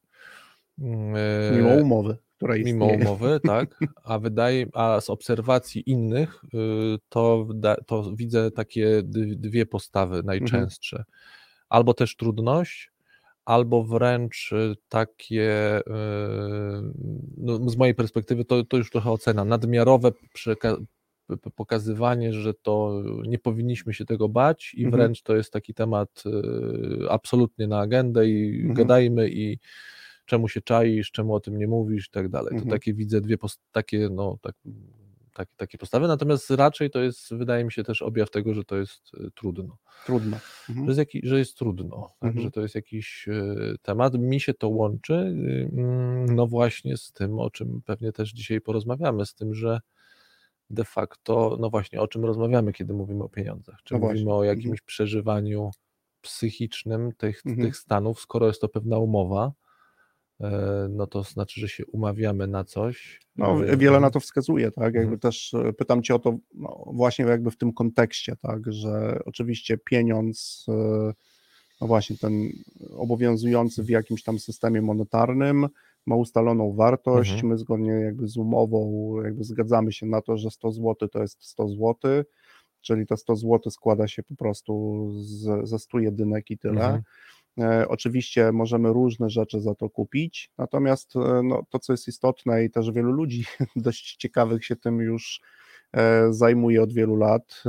[0.82, 3.06] e, Mimo umowy, która mimo istnieje.
[3.06, 7.48] umowy, tak, a wydaje, a z obserwacji innych, y, to,
[7.88, 9.02] to widzę takie
[9.36, 11.04] dwie postawy najczęstsze.
[11.70, 12.92] Albo też trudność,
[13.46, 15.84] albo wręcz y, takie, y,
[17.38, 20.12] no z mojej perspektywy to, to już trochę ocena, nadmiarowe
[21.56, 25.02] pokazywanie, że to nie powinniśmy się tego bać i Mhm.
[25.02, 28.74] wręcz to jest taki temat y, absolutnie na agendę i Mhm.
[28.74, 29.60] gadajmy i
[30.26, 32.50] czemu się czaisz, czemu o tym nie mówisz i tak dalej.
[32.50, 32.72] To Mhm.
[32.72, 33.38] takie widzę dwie
[33.72, 34.56] takie, no, tak,
[35.34, 38.78] tak, takie postawy, natomiast raczej to jest, wydaje mi się też objaw tego, że to
[38.78, 40.38] jest y, trudno, Trudno.
[40.38, 40.88] że Mhm.
[40.88, 42.28] jest, jaki, że jest trudno, tak?
[42.30, 42.44] Mhm.
[42.46, 44.14] że to jest jakiś y, temat.
[44.14, 49.26] Mi się to łączy, mm, no właśnie z tym, o czym pewnie też dzisiaj porozmawiamy,
[49.26, 49.80] z tym, że
[50.70, 53.80] de facto, no właśnie, o czym rozmawiamy, kiedy mówimy o pieniądzach?
[53.84, 54.34] Czy No mówimy właśnie.
[54.34, 54.58] o Mhm.
[54.58, 55.72] jakimś przeżywaniu
[56.22, 57.68] psychicznym tych, Mhm.
[57.68, 59.52] tych stanów, skoro jest to pewna umowa,
[60.42, 63.20] e, no to znaczy, że się umawiamy na coś.
[63.36, 64.84] No, e, wiele na to wskazuje, tak?
[64.84, 65.20] Jakby Mhm.
[65.20, 68.74] też e, pytam Cię o to no, właśnie jakby w tym kontekście, tak?
[68.74, 71.14] Że oczywiście pieniądz, e,
[71.82, 72.50] no właśnie ten
[72.98, 75.68] obowiązujący w jakimś tam systemie monetarnym
[76.10, 77.48] ma ustaloną wartość, Mhm.
[77.48, 81.44] my zgodnie jakby z umową jakby zgadzamy się na to, że 100 zł to jest
[81.44, 81.96] 100 zł,
[82.82, 86.82] czyli to 100 zł składa się po prostu z, ze 100 jedynek i tyle.
[86.86, 87.02] Mhm.
[87.60, 92.64] E, Oczywiście możemy różne rzeczy za to kupić, natomiast e, no, to, co jest istotne
[92.64, 93.44] i też wielu ludzi
[93.76, 95.42] dość ciekawych się tym już
[95.94, 97.64] e, zajmuje od wielu lat,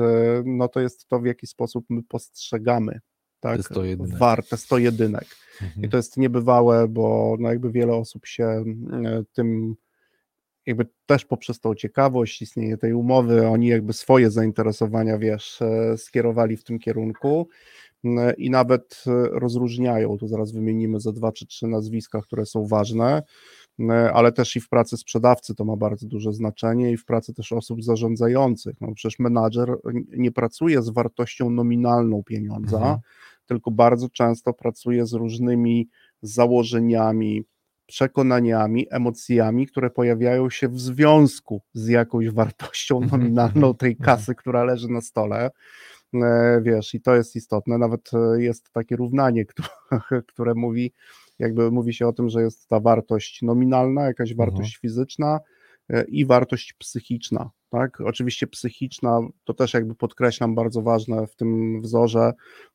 [0.45, 3.01] no to jest to, w jaki sposób my postrzegamy
[3.41, 4.19] tak, Te 100 jedynek.
[4.19, 5.27] warte 100 jedynek.
[5.61, 5.91] I Mhm.
[5.91, 8.65] to jest niebywałe, bo no jakby wiele osób się e,
[9.33, 9.75] tym
[10.67, 16.57] jakby też poprzez tą ciekawość, istnienie tej umowy, oni jakby swoje zainteresowania, wiesz, e, skierowali
[16.57, 17.49] w tym kierunku
[18.39, 23.23] i nawet e, rozróżniają, tu zaraz wymienimy ze dwa czy trzy nazwiska, które są ważne,
[24.15, 27.53] ale też i w pracy sprzedawcy to ma bardzo duże znaczenie i w pracy też
[27.53, 29.75] osób zarządzających, no przecież menadżer
[30.17, 32.99] nie pracuje z wartością nominalną pieniądza, Mhm.
[33.51, 35.89] Tylko bardzo często pracuje z różnymi
[36.23, 37.45] założeniami,
[37.87, 44.35] przekonaniami, emocjami, które pojawiają się w związku z jakąś wartością Mhm, nominalną mhm, tej kasy,
[44.35, 45.51] która leży na stole.
[46.15, 47.79] E, Wiesz, i to jest istotne.
[47.79, 49.45] Nawet e, jest takie równanie,
[50.33, 50.93] które, mówi,
[51.39, 54.51] jakby mówi się o tym, że jest ta wartość nominalna, jakaś Mhm.
[54.51, 55.41] wartość fizyczna
[56.09, 57.51] i wartość psychiczna.
[57.71, 58.01] Tak?
[58.01, 62.33] Oczywiście psychiczna to też jakby podkreślam bardzo ważne w tym wzorze,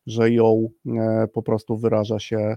[0.07, 2.55] że ją e, po prostu wyraża się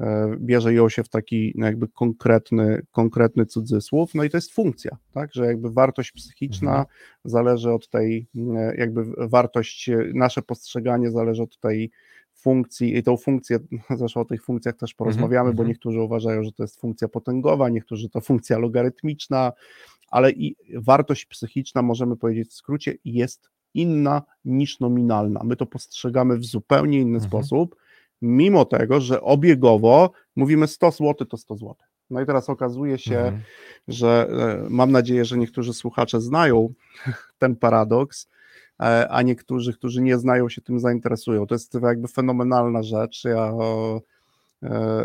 [0.00, 4.54] e, bierze ją się w taki no jakby konkretny, konkretny cudzysłów, no i to jest
[4.54, 6.86] funkcja, tak, że jakby wartość psychiczna Mhm.
[7.24, 11.90] zależy od tej, e, jakby wartość, e, nasze postrzeganie zależy od tej
[12.34, 13.58] funkcji i tą funkcję,
[13.98, 15.68] zresztą o tych funkcjach też porozmawiamy, bo mhm.
[15.68, 19.52] niektórzy uważają, że to jest funkcja potęgowa, niektórzy to funkcja logarytmiczna,
[20.10, 25.40] ale i wartość psychiczna, możemy powiedzieć w skrócie, jest inna niż nominalna.
[25.44, 27.30] My to postrzegamy w zupełnie inny Mhm.
[27.30, 27.76] sposób,
[28.22, 31.74] mimo tego, że obiegowo mówimy 100 zł to 100 zł.
[32.10, 33.42] No i teraz okazuje się, Mhm.
[33.88, 36.72] że e, mam nadzieję, że niektórzy słuchacze znają
[37.38, 38.28] ten paradoks,
[38.80, 41.46] e, a niektórzy, którzy nie znają się tym, zainteresują.
[41.46, 43.24] To jest jakby fenomenalna rzecz.
[43.24, 43.52] Ja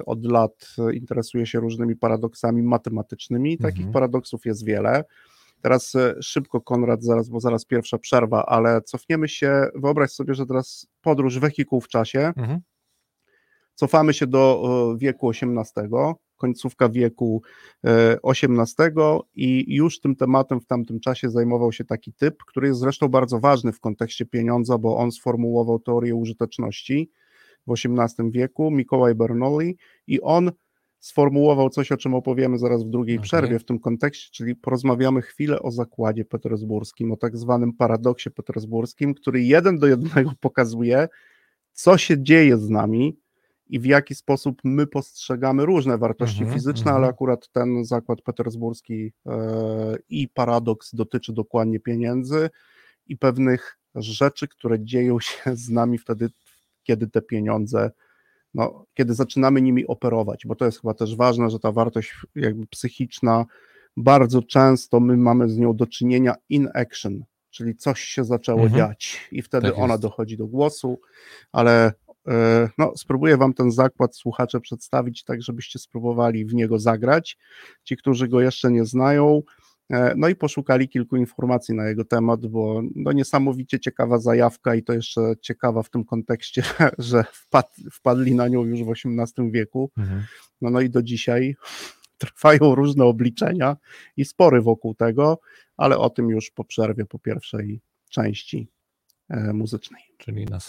[0.05, 3.57] od lat interesuję się różnymi paradoksami matematycznymi.
[3.57, 3.93] Takich mhm.
[3.93, 5.03] paradoksów jest wiele.
[5.61, 10.87] Teraz szybko, Konrad, zaraz, bo zaraz pierwsza przerwa, ale cofniemy się, wyobraź sobie, że teraz
[11.01, 12.33] podróż wehikuł w czasie.
[12.37, 12.59] Mhm.
[13.75, 15.89] Cofamy się do wieku XVIII,
[16.37, 17.41] końcówka wieku
[18.23, 23.07] XVIII i już tym tematem w tamtym czasie zajmował się taki typ, który jest zresztą
[23.07, 27.11] bardzo ważny w kontekście pieniądza, bo on sformułował teorię użyteczności
[27.67, 30.51] w XVIII wieku, Mikołaj Bernoulli i on
[30.99, 33.23] sformułował coś, o czym opowiemy zaraz w drugiej okay.
[33.23, 39.13] przerwie w tym kontekście, czyli porozmawiamy chwilę o zakładzie petersburskim, o tak zwanym paradoksie petersburskim,
[39.13, 41.07] który jeden do jednego pokazuje,
[41.71, 43.17] co się dzieje z nami,
[43.67, 46.97] i w jaki sposób my postrzegamy różne wartości mm -hmm, fizyczne, mm -hmm.
[46.97, 52.49] ale akurat ten zakład petersburski e, i paradoks dotyczy dokładnie pieniędzy
[53.07, 56.29] i pewnych rzeczy, które dzieją się z nami wtedy,
[56.83, 57.91] kiedy te pieniądze,
[58.53, 62.67] no, kiedy zaczynamy nimi operować, bo to jest chyba też ważne, że ta wartość jakby
[62.67, 63.45] psychiczna,
[63.97, 68.77] bardzo często my mamy z nią do czynienia in action, czyli coś się zaczęło mhm.
[68.77, 70.99] dziać i wtedy tak ona dochodzi do głosu,
[71.51, 71.93] ale
[72.27, 77.37] E, no, spróbuję Wam ten zakład słuchacze przedstawić, tak żebyście spróbowali w niego zagrać.
[77.83, 79.41] Ci, którzy go jeszcze nie znają,
[80.15, 84.93] no i poszukali kilku informacji na jego temat, bo no niesamowicie ciekawa zajawka i to
[84.93, 86.63] jeszcze ciekawa w tym kontekście,
[86.97, 89.91] że wpad, wpadli na nią już w XVIII wieku.
[89.97, 90.23] Mhm.
[90.61, 91.55] No, no i do dzisiaj
[92.17, 93.77] trwają różne obliczenia
[94.17, 95.39] i spory wokół tego,
[95.77, 98.67] ale o tym już po przerwie, po pierwszej części
[99.29, 100.03] e, muzycznej.
[100.17, 100.59] Czyli na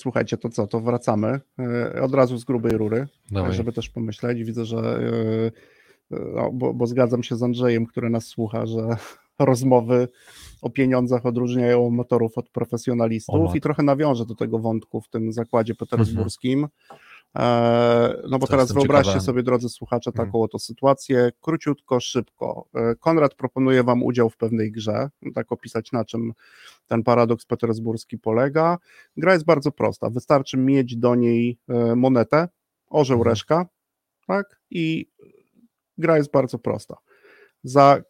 [0.00, 3.52] słuchajcie, to co, to wracamy e, od razu z grubej rury, Dawaj.
[3.52, 4.44] żeby też pomyśleć.
[4.44, 8.96] Widzę, że e, e, no, bo, bo, zgadzam się z Andrzejem, który nas słucha, że
[9.38, 10.08] rozmowy
[10.62, 15.74] o pieniądzach odróżniają motorów od profesjonalistów i trochę nawiążę do tego wątku w tym zakładzie
[15.74, 16.58] petersburskim.
[16.58, 17.00] Mhm.
[17.36, 21.30] E, no bo To teraz wyobraźcie sobie, drodzy słuchacze, taką oto sytuację.
[21.40, 22.66] Króciutko, szybko.
[22.74, 25.10] E, Konrad proponuje Wam udział w pewnej grze.
[25.34, 26.32] Tak opisać, na czym
[26.90, 28.78] ten paradoks petersburski polega.
[29.16, 30.10] Gra jest bardzo prosta.
[30.10, 32.48] Wystarczy mieć do niej e, monetę,
[32.88, 33.32] orzeł, Mhm.
[33.32, 33.66] reszka,
[34.26, 34.60] tak?
[34.70, 35.10] I
[35.98, 36.96] gra jest bardzo prosta.
[37.64, 38.02] Za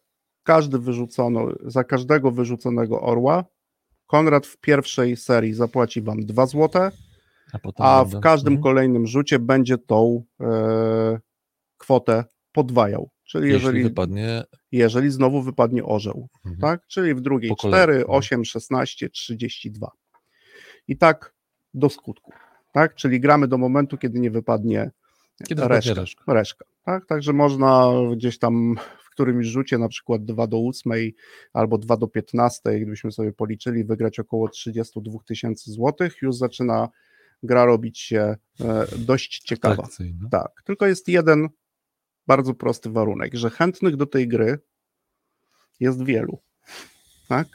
[0.43, 3.45] każdy wyrzucono, za każdego wyrzuconego orła
[4.07, 6.91] Konrad w pierwszej serii zapłaci Wam 2 złote,
[7.77, 8.63] A, a w każdym Mhm.
[8.63, 11.19] kolejnym rzucie będzie tą e,
[11.77, 13.09] kwotę podwajał.
[13.23, 14.43] Czyli Jeśli jeżeli, wypadnie.
[14.77, 16.61] Jeżeli znowu wypadnie orzeł, Mhm.
[16.61, 16.87] tak?
[16.87, 17.73] Czyli w drugiej Po kolei.
[17.83, 18.11] 4, Mhm.
[18.17, 19.91] 8, 16, 32.
[20.87, 21.33] I tak
[21.73, 22.31] do skutku,
[22.73, 22.95] tak?
[22.95, 24.91] Czyli gramy do momentu, kiedy nie wypadnie
[25.47, 26.33] Kiedy reszka, reszka.
[26.33, 27.05] reszka, tak?
[27.05, 30.93] Także można gdzieś tam w którymś rzucie, na przykład 2 do 8
[31.53, 36.89] albo 2 do 15, gdybyśmy sobie policzyli, wygrać około 32 tysięcy złotych, już zaczyna
[37.43, 39.75] gra robić się e, dość ciekawa.
[40.31, 41.49] Tak, tylko jest jeden
[42.31, 44.59] bardzo prosty warunek, że chętnych do tej gry
[45.79, 46.39] jest wielu.
[47.27, 47.47] Tak?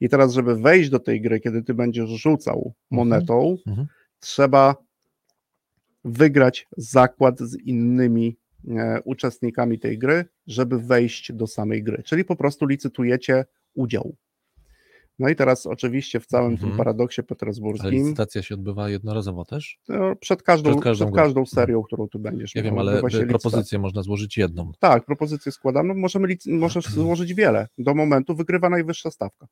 [0.00, 3.86] I teraz, żeby wejść do tej gry, kiedy ty będziesz rzucał monetą, mhm.
[4.20, 4.76] trzeba
[6.04, 8.36] wygrać zakład z innymi
[8.68, 12.02] e, uczestnikami tej gry, żeby wejść do samej gry.
[12.02, 14.16] Czyli po prostu licytujecie udział.
[15.18, 16.78] No i teraz oczywiście w całym tym Mhm.
[16.78, 19.78] paradoksie Ale petersburskim licytacja się odbywa jednorazowo też?
[19.88, 23.78] no, przed każdą, Przed każdą przed każdą serią, którą tu będziesz Ja wiem, ale propozycję
[23.78, 24.72] można złożyć jedną.
[24.78, 25.88] Tak, propozycję składam.
[25.88, 27.68] No, możemy lic- możesz złożyć wiele.
[27.78, 29.46] Do momentu wygrywa najwyższa stawka.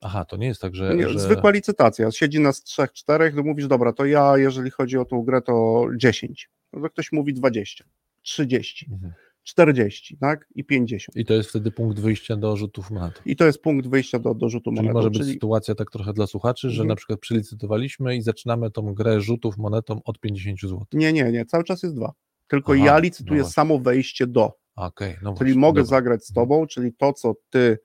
[0.00, 0.96] Aha, to nie jest tak, że.
[0.96, 1.18] Nie, że...
[1.20, 2.10] Zwykła licytacja.
[2.10, 5.86] Siedzi nas trzech, czterech, to mówisz, dobra, to ja, jeżeli chodzi o tą grę, to
[5.96, 6.50] 10.
[6.72, 7.84] No to ktoś mówi 20,
[8.22, 9.12] 30, Mhm.
[9.50, 10.48] 40, tak?
[10.54, 11.16] I 50.
[11.16, 13.22] I to jest wtedy punkt wyjścia do rzutów monet.
[13.26, 14.92] I to jest punkt wyjścia do, do rzutu Czyli monetą.
[14.92, 16.88] może być czyli sytuacja tak trochę dla słuchaczy, że Mhm.
[16.88, 20.78] na przykład przylicytowaliśmy i zaczynamy tą grę rzutów monetą od 50 zł.
[20.92, 22.12] Nie, nie, nie, cały czas jest dwa.
[22.48, 23.52] Tylko Aha, ja no licytuję właśnie.
[23.54, 24.52] samo wejście do.
[24.76, 25.96] Okej, no Czyli właśnie, mogę dobra.
[25.96, 27.78] zagrać z tobą, czyli to, co ty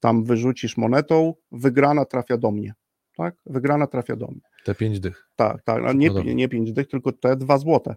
[0.00, 2.74] tam wyrzucisz monetą, wygrana trafia do mnie.
[3.16, 3.36] Tak?
[3.46, 4.40] Wygrana trafia do mnie.
[4.64, 5.28] Te 5 dych.
[5.36, 6.32] Tak, tak, nie, No dobra.
[6.32, 7.94] nie 5 dych, tylko te 2 złote.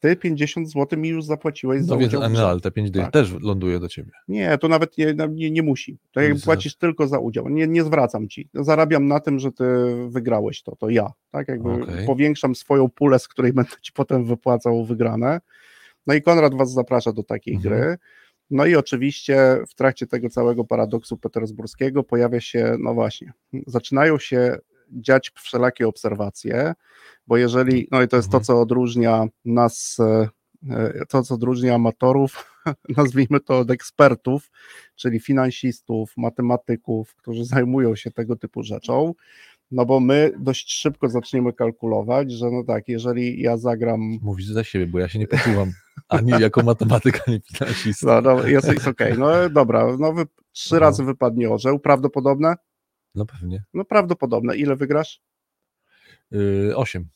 [0.00, 2.42] Ty 50 zł mi już zapłaciłeś za No więc, udział w a grze.
[2.42, 3.12] no, te 5 dych Tak.
[3.12, 4.10] też ląduje do ciebie.
[4.28, 5.98] Nie, to nawet nie, nie, nie musi.
[6.12, 7.48] To jak płacisz tylko za udział.
[7.48, 8.48] Nie, nie zwracam ci.
[8.54, 9.64] Zarabiam na tym, że ty
[10.08, 11.10] wygrałeś to, to ja.
[11.30, 12.06] Tak jakby Okej.
[12.06, 15.40] powiększam swoją pulę, z której będę ci potem wypłacał wygrane.
[16.06, 17.74] No i Konrad was zaprasza do takiej Mhm.
[17.74, 17.96] gry.
[18.50, 23.32] No i oczywiście w trakcie tego całego paradoksu petersburskiego pojawia się, no właśnie,
[23.66, 24.56] zaczynają się
[24.92, 26.74] dziać wszelakie obserwacje,
[27.26, 28.44] bo jeżeli, no i to jest to, Mhm.
[28.44, 30.28] co odróżnia nas, e,
[30.70, 32.60] e, to, co odróżnia amatorów,
[32.96, 34.50] nazwijmy to od ekspertów,
[34.96, 39.14] czyli finansistów, matematyków, którzy zajmują się tego typu rzeczą,
[39.70, 44.64] no bo my dość szybko zaczniemy kalkulować, że no tak, jeżeli ja zagram Mówisz za
[44.64, 45.72] siebie, bo ja się nie poczułam
[46.08, 48.20] ani jako matematyk, ani finansista.
[48.20, 49.18] No, no jest, jest okej.
[49.18, 50.80] No dobra, no wy, trzy No.
[50.80, 51.78] razy wypadnie orzeł.
[51.78, 52.54] Prawdopodobne?
[53.18, 53.64] No pewnie.
[53.74, 54.56] No prawdopodobne.
[54.56, 55.20] Ile wygrasz?
[56.30, 57.08] Yy, 8.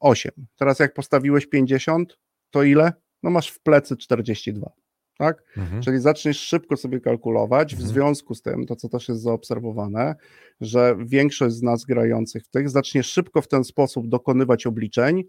[0.00, 0.32] Osiem.
[0.56, 2.18] Teraz jak postawiłeś 50,
[2.50, 2.92] to ile?
[3.22, 4.70] No masz w plecy 42.
[5.18, 5.42] Tak?
[5.56, 5.82] Mhm.
[5.82, 7.88] Czyli zaczniesz szybko sobie kalkulować, w Mhm.
[7.90, 10.14] związku z tym, to co też jest zaobserwowane,
[10.60, 15.24] że większość z nas grających w tych zacznie szybko w ten sposób dokonywać obliczeń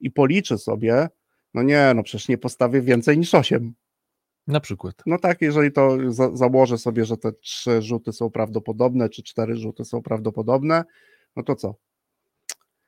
[0.00, 1.08] i policzy sobie,
[1.54, 3.74] no nie, no przecież nie postawię więcej niż 8.
[4.46, 4.94] Na przykład.
[5.06, 9.56] No tak, jeżeli to za, założę sobie, że te trzy rzuty są prawdopodobne, czy cztery
[9.56, 10.84] rzuty są prawdopodobne,
[11.36, 11.74] no to co?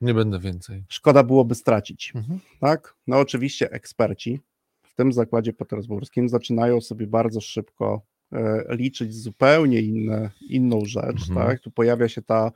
[0.01, 0.85] Nie będę więcej.
[0.89, 2.41] Szkoda byłoby stracić, Mhm.
[2.61, 2.95] tak?
[3.07, 4.41] No oczywiście eksperci
[4.83, 11.47] w tym zakładzie petersburskim zaczynają sobie bardzo szybko e, liczyć zupełnie inne, inną rzecz, Mhm.
[11.47, 11.61] tak?
[11.61, 12.53] Tu pojawia się ta,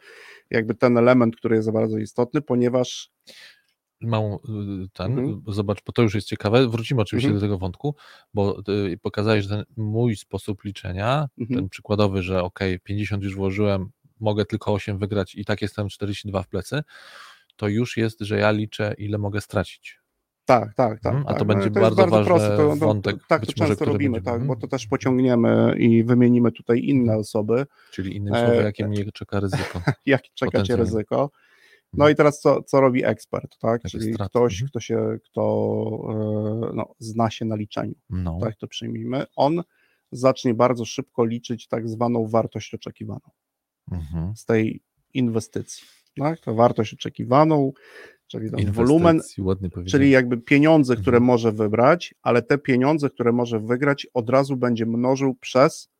[0.50, 3.10] jakby ten element, który jest bardzo istotny, ponieważ
[4.00, 4.38] Małą y,
[4.92, 5.42] ten, Mhm.
[5.48, 6.68] zobacz, bo to już jest ciekawe.
[6.68, 7.40] Wrócimy oczywiście Mhm.
[7.40, 7.94] do tego wątku,
[8.34, 11.60] bo ty pokazałeś, że ten mój sposób liczenia, Mhm.
[11.60, 16.42] ten przykładowy, że ok, 50 już włożyłem, mogę tylko 8 wygrać i tak jestem 42
[16.42, 16.82] w plecy,
[17.56, 19.98] to już jest, że ja liczę, ile mogę stracić.
[20.44, 21.14] Tak, tak, tak.
[21.14, 21.48] Mhm, a to tak.
[21.48, 24.42] będzie jest bardzo ważny To, to, wątek, tak, być to często robimy, będzie- tak, bo
[24.42, 24.60] mhm.
[24.60, 29.40] to też pociągniemy i wymienimy tutaj inne osoby, Czyli innymi E, słowy, jakie mnie czeka
[29.40, 29.80] ryzyko.
[30.06, 31.30] jak czeka cię ryzyko.
[31.92, 32.12] No Mhm.
[32.12, 33.82] i teraz co, co robi ekspert, tak?
[33.82, 34.68] Czyli ktoś, mhm.
[34.68, 35.42] kto się, kto
[36.70, 39.62] e, no, zna się na liczeniu, No, tak to przyjmijmy, on
[40.12, 43.30] zacznie bardzo szybko liczyć tak zwaną wartość oczekiwaną
[43.92, 44.36] mhm.
[44.36, 44.82] z tej
[45.14, 45.86] inwestycji.
[46.16, 46.40] Tak?
[46.40, 47.72] To wartość oczekiwaną,
[48.26, 49.20] czyli tam wolumen,
[49.86, 51.24] czyli jakby pieniądze, które Mhm.
[51.24, 55.90] może wybrać, ale te pieniądze, które może wygrać, od razu będzie mnożył przez,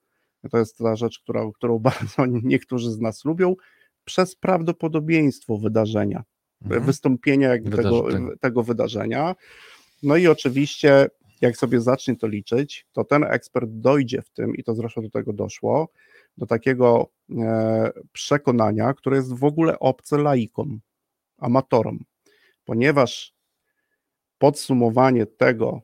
[0.51, 3.55] to jest ta rzecz, która, którą bardzo niektórzy z nas lubią,
[4.09, 6.25] przez prawdopodobieństwo wydarzenia.
[6.65, 6.85] mhm.
[6.85, 8.09] wystąpienia jakby tego,
[8.41, 9.35] tego wydarzenia.
[10.03, 11.07] No i oczywiście,
[11.41, 15.11] jak sobie zacznie to liczyć, to ten ekspert dojdzie w tym, i to zresztą do
[15.11, 15.89] tego doszło,
[16.39, 20.81] do takiego e, przekonania, które jest w ogóle obce laikom,
[21.39, 22.05] amatorom,
[22.65, 23.35] ponieważ
[24.39, 25.81] podsumowanie tego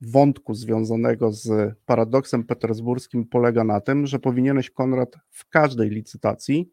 [0.00, 6.70] wątku związanego z paradoksem petersburskim polega na tym, że powinieneś, Konrad, w każdej licytacji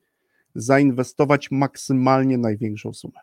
[0.56, 3.20] zainwestować maksymalnie największą sumę.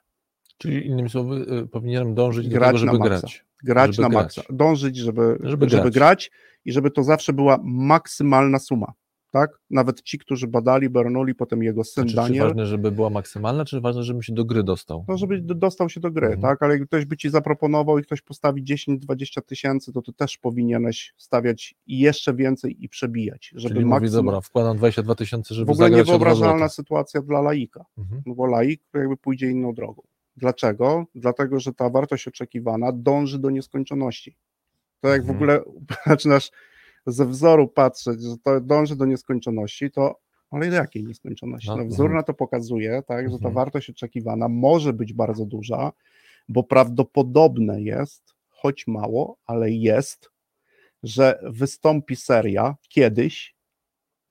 [0.58, 3.44] Czyli innymi słowy, y, powinienem dążyć grać do tego, żeby na grać.
[3.64, 4.36] Grać żeby na grać.
[4.36, 4.42] maksa.
[4.50, 5.94] Dążyć, żeby, żeby, żeby grać.
[5.94, 6.30] grać
[6.64, 8.92] i żeby to zawsze była maksymalna suma
[9.32, 9.58] tak?
[9.70, 12.42] Nawet ci, którzy badali Bernoulli, potem jego syn znaczy, Daniel.
[12.42, 15.04] Czy ważne, żeby była maksymalna, czy ważne, żeby się do gry dostał?
[15.08, 16.42] No, żeby dostał się do gry, mhm.
[16.42, 16.62] tak?
[16.62, 21.14] Ale jak ktoś by ci zaproponował i ktoś postawi 10-20 tysięcy, to ty też powinieneś
[21.16, 23.52] stawiać jeszcze więcej i przebijać.
[23.54, 28.22] Żeby Czyli mówi, dobra, wkładam 22 tysiące, żeby W ogóle niewyobrażalna sytuacja dla laika, mhm.
[28.26, 30.02] no bo laik jakby pójdzie inną drogą.
[30.36, 31.04] Dlaczego?
[31.14, 34.36] Dlatego, że ta wartość oczekiwana dąży do nieskończoności.
[35.00, 35.38] To jak mhm.
[35.38, 35.60] w ogóle
[36.06, 36.50] zaczynasz
[37.06, 41.68] ze wzoru patrzeć, że to dąży do nieskończoności, to ale do jakiej nieskończoności?
[41.68, 42.16] No, no wzór mhm.
[42.16, 43.54] na to pokazuje, tak, że ta mhm.
[43.54, 45.92] wartość oczekiwana może być bardzo duża,
[46.48, 50.30] bo prawdopodobne jest, choć mało, ale jest,
[51.02, 53.56] że wystąpi seria kiedyś,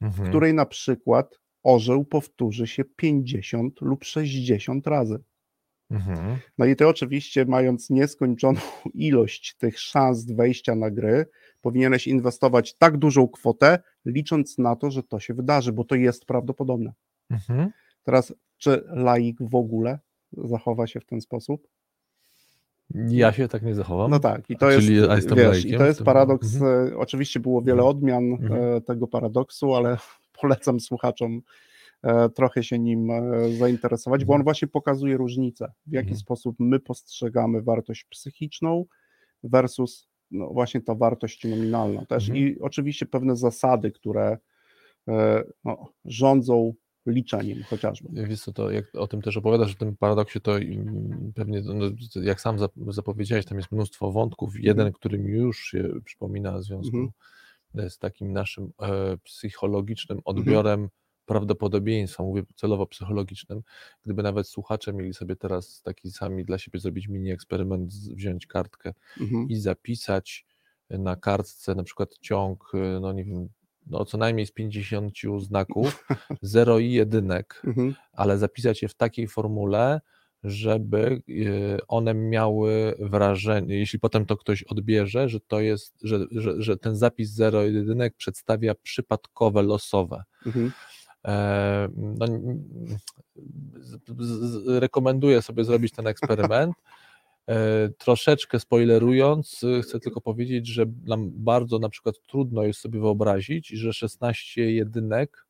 [0.01, 0.25] mhm.
[0.25, 5.23] w której na przykład orzeł powtórzy się 50 lub 60 razy.
[5.91, 6.37] Mhm.
[6.57, 8.59] No i ty oczywiście, mając nieskończoną
[8.93, 11.25] ilość tych szans wejścia na gry,
[11.61, 16.25] powinieneś inwestować tak dużą kwotę, licząc na to, że to się wydarzy, bo to jest
[16.25, 16.93] prawdopodobne.
[17.29, 17.71] Mhm.
[18.03, 19.99] Teraz, czy laik w ogóle
[20.33, 21.67] zachowa się w ten sposób?
[23.07, 24.11] Ja się tak nie zachowam.
[24.11, 26.55] No tak, i to Czyli jest, wiesz, i to jest paradoks.
[26.55, 26.93] Mhm.
[26.93, 27.89] E, oczywiście było wiele mhm.
[27.89, 28.81] odmian mhm.
[28.81, 29.97] tego paradoksu, ale
[30.41, 31.41] polecam słuchaczom e,
[32.35, 33.09] trochę się nim
[33.57, 34.43] zainteresować, bo on mhm.
[34.43, 36.19] właśnie pokazuje różnicę, w jaki mhm.
[36.19, 38.85] sposób my postrzegamy wartość psychiczną
[39.43, 42.47] versus no właśnie ta wartość nominalna też mhm.
[42.47, 44.37] i oczywiście pewne zasady, które
[45.07, 46.73] e, no, rządzą
[47.05, 48.27] liczeniem chociażby.
[48.27, 50.55] Wiesz co, to jak o tym też opowiadasz, w tym paradoksie, to
[51.35, 51.85] pewnie, no,
[52.21, 54.53] jak sam zapowiedziałeś, tam jest mnóstwo wątków.
[54.59, 57.11] Jeden, który mi już się przypomina w związku
[57.89, 60.89] z takim naszym e, psychologicznym odbiorem
[61.31, 63.61] prawdopodobieństwa, mówię celowo psychologicznym,
[64.05, 68.93] gdyby nawet słuchacze mieli sobie teraz taki sami dla siebie zrobić mini eksperyment, wziąć kartkę
[69.19, 69.49] mhm.
[69.49, 70.45] i zapisać
[70.89, 73.49] na kartce na przykład ciąg, no nie wiem,
[73.87, 76.05] no co najmniej z 50 znaków,
[76.41, 77.95] 0 i jedynek, mhm.
[78.13, 80.01] ale zapisać je w takiej formule,
[80.43, 86.61] żeby y, one miały wrażenie, jeśli potem to ktoś odbierze, że to jest, że, że,
[86.61, 90.23] że ten zapis 0 i jedynek przedstawia przypadkowe, losowe.
[90.45, 90.71] Mhm.
[91.27, 92.25] E, no,
[94.67, 96.75] rekomenduję sobie zrobić ten eksperyment.
[97.47, 103.67] E, troszeczkę spoilerując, chcę tylko powiedzieć, że nam bardzo na przykład trudno jest sobie wyobrazić,
[103.67, 105.47] że 16 jedynek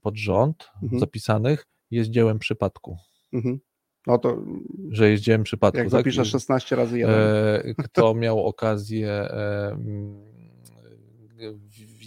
[0.00, 1.00] pod rząd mhm.
[1.00, 2.96] zapisanych jest dziełem przypadku.
[3.32, 3.60] Mhm.
[4.06, 4.44] No to,
[4.90, 5.78] że jest dziełem przypadku.
[5.78, 5.90] Jak tak?
[5.90, 7.14] zapiszesz 16 razy jeden.
[7.14, 9.28] E, kto miał okazję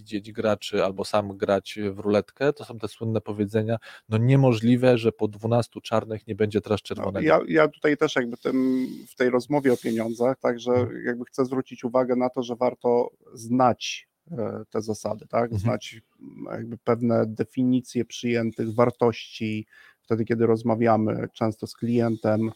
[0.03, 3.77] widzieć graczy albo sam grać w ruletkę, to są te słynne powiedzenia,
[4.09, 7.19] no niemożliwe, że po 12 czarnych nie będzie teraz czerwonego.
[7.19, 11.05] No, ja, ja tutaj też jakby tym, w tej rozmowie o pieniądzach, także mhm.
[11.05, 15.43] jakby chcę zwrócić uwagę na to, że warto znać e, te zasady, tak?
[15.43, 15.59] Mhm.
[15.59, 16.01] Znać
[16.51, 19.65] jakby pewne definicje przyjętych wartości
[20.01, 22.51] wtedy, kiedy rozmawiamy często z klientem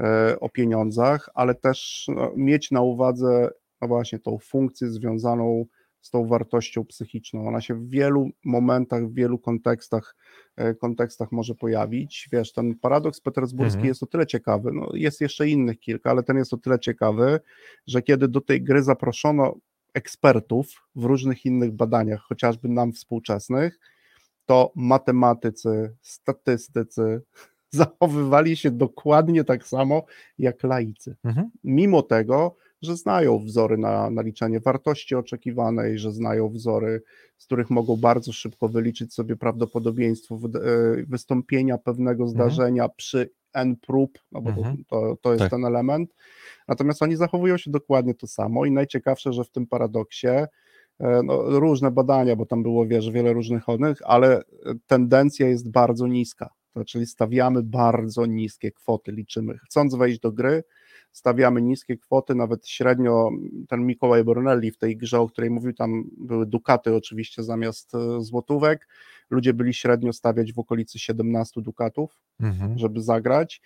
[0.00, 3.50] e, o pieniądzach, ale też no, mieć na uwadze
[3.82, 5.66] no właśnie tą funkcję związaną
[6.06, 7.48] z tą wartością psychiczną.
[7.48, 10.16] Ona się w wielu momentach, w wielu kontekstach,
[10.56, 12.28] e, kontekstach może pojawić.
[12.32, 13.88] Wiesz, ten paradoks petersburski mhm.
[13.88, 17.40] jest o tyle ciekawy, no jest jeszcze innych kilka, ale ten jest o tyle ciekawy,
[17.86, 19.54] że kiedy do tej gry zaproszono
[19.94, 20.66] ekspertów
[20.96, 23.78] w różnych innych badaniach, chociażby nam współczesnych,
[24.46, 27.22] to matematycy, statystycy
[27.70, 30.04] zachowywali się dokładnie tak samo
[30.38, 31.16] jak laicy.
[31.24, 31.50] Mhm.
[31.64, 37.02] Mimo tego, że znają wzory na, na liczenie wartości oczekiwanej, że znają wzory,
[37.38, 40.38] z których mogą bardzo szybko wyliczyć sobie prawdopodobieństwo e,
[41.08, 42.30] wystąpienia pewnego mhm.
[42.30, 42.96] zdarzenia mhm.
[42.96, 44.84] przy n prób, no bo mhm.
[44.88, 45.50] to, to jest tak.
[45.50, 46.14] ten element.
[46.68, 50.46] Natomiast oni zachowują się dokładnie to samo i najciekawsze, że w tym paradoksie e,
[51.24, 54.42] no, różne badania, bo tam było wiesz, wiele różnych onych, ale
[54.86, 56.50] tendencja jest bardzo niska.
[56.72, 59.58] To, czyli stawiamy bardzo niskie kwoty, liczymy.
[59.58, 60.62] Chcąc wejść do gry,
[61.16, 63.30] stawiamy niskie kwoty, nawet średnio
[63.68, 68.20] ten Mikołaj Brunelli w tej grze, o której mówił, tam były dukaty oczywiście zamiast e,
[68.20, 68.88] złotówek,
[69.30, 72.78] ludzie byli średnio stawiać w okolicy 17 dukatów, mhm.
[72.78, 73.60] żeby zagrać.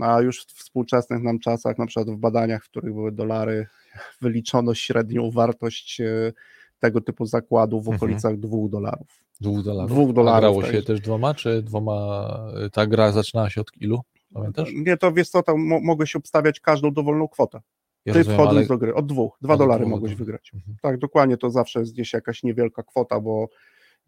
[0.00, 3.66] a już w współczesnych nam czasach, na przykład w badaniach, w których były dolary,
[4.22, 6.32] wyliczono średnią wartość e,
[6.78, 7.96] tego typu zakładów w Mhm.
[7.96, 9.24] okolicach dwóch dolarów.
[9.40, 9.90] Dwóch dolarów.
[9.90, 10.72] Dwóch A dolarów, grało tak.
[10.72, 12.28] się też dwoma, czy dwoma,
[12.72, 14.00] ta gra zaczynała się od ilu?
[14.34, 14.68] Pamiętasz?
[14.74, 17.60] Nie, to wiesz co, tam mo- mogłeś obstawiać każdą dowolną kwotę.
[18.04, 20.50] Ja Ty rozumiem, wchodząc ale- do gry, od dwóch, dwa dolary mogłeś wygrać.
[20.54, 20.76] Mhm.
[20.82, 23.48] Tak, dokładnie, to zawsze jest gdzieś jakaś niewielka kwota, bo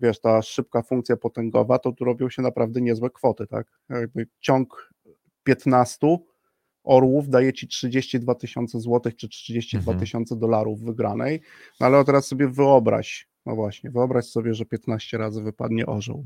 [0.00, 3.66] wiesz, ta szybka funkcja potęgowa, to tu robią się naprawdę niezłe kwoty, tak?
[3.90, 4.90] Jakby ciąg
[5.42, 6.18] 15
[6.84, 9.98] orłów daje ci 32 tysiące złotych, czy 32 Mhm.
[10.00, 11.40] tysiące dolarów wygranej,
[11.80, 16.24] no ale teraz sobie wyobraź, no właśnie, wyobraź sobie, że 15 razy wypadnie orzeł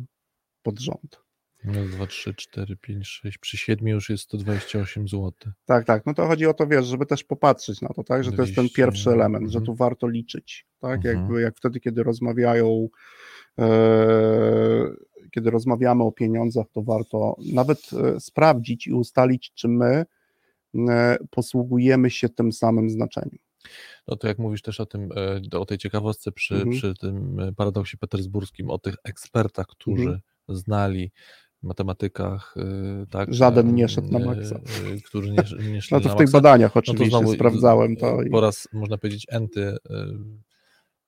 [0.62, 1.20] pod rząd.
[1.64, 3.38] Raz, dwa, trzy, cztery, pięć, sześć.
[3.38, 5.32] Przy siedmiu już jest 128 zł.
[5.64, 6.06] Tak, tak.
[6.06, 8.54] No to chodzi o to, wiesz, żeby też popatrzeć na to, tak, że to jest
[8.54, 9.66] ten 200, pierwszy element, że mhm.
[9.66, 11.16] tu warto liczyć, tak, Mhm.
[11.16, 12.88] jakby jak wtedy, kiedy rozmawiają,
[13.59, 14.90] e,
[15.30, 20.04] kiedy rozmawiamy o pieniądzach, to warto nawet e, sprawdzić i ustalić, czy my
[20.88, 23.38] e, posługujemy się tym samym znaczeniem.
[24.09, 25.09] No to jak mówisz też o tym,
[25.52, 26.70] e, o tej ciekawostce przy, Mhm.
[26.70, 30.20] przy tym e, paradoksie petersburskim, o tych ekspertach, którzy Mhm.
[30.48, 31.12] znali
[31.62, 33.34] matematykach, e, tak.
[33.34, 34.56] Żaden e, nie szedł na maksa.
[34.56, 36.32] e, Którzy nie, nie szli No to w tych maksa.
[36.40, 38.22] badaniach No to oczywiście sprawdzałem to.
[38.22, 39.76] I, Po raz, można powiedzieć, enty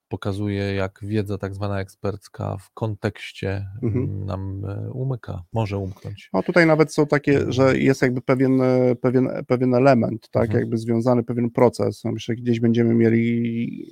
[0.07, 4.03] pokazuje, jak wiedza tak zwana ekspercka w kontekście Mhm.
[4.03, 4.61] m, nam
[4.93, 6.29] umyka, może umknąć.
[6.33, 10.59] No tutaj nawet są takie, że jest jakby pewien, e, pewien, pewien element, tak, Mhm.
[10.59, 12.03] jakby związany pewien proces.
[12.03, 13.87] No, Myślę, że gdzieś będziemy mieli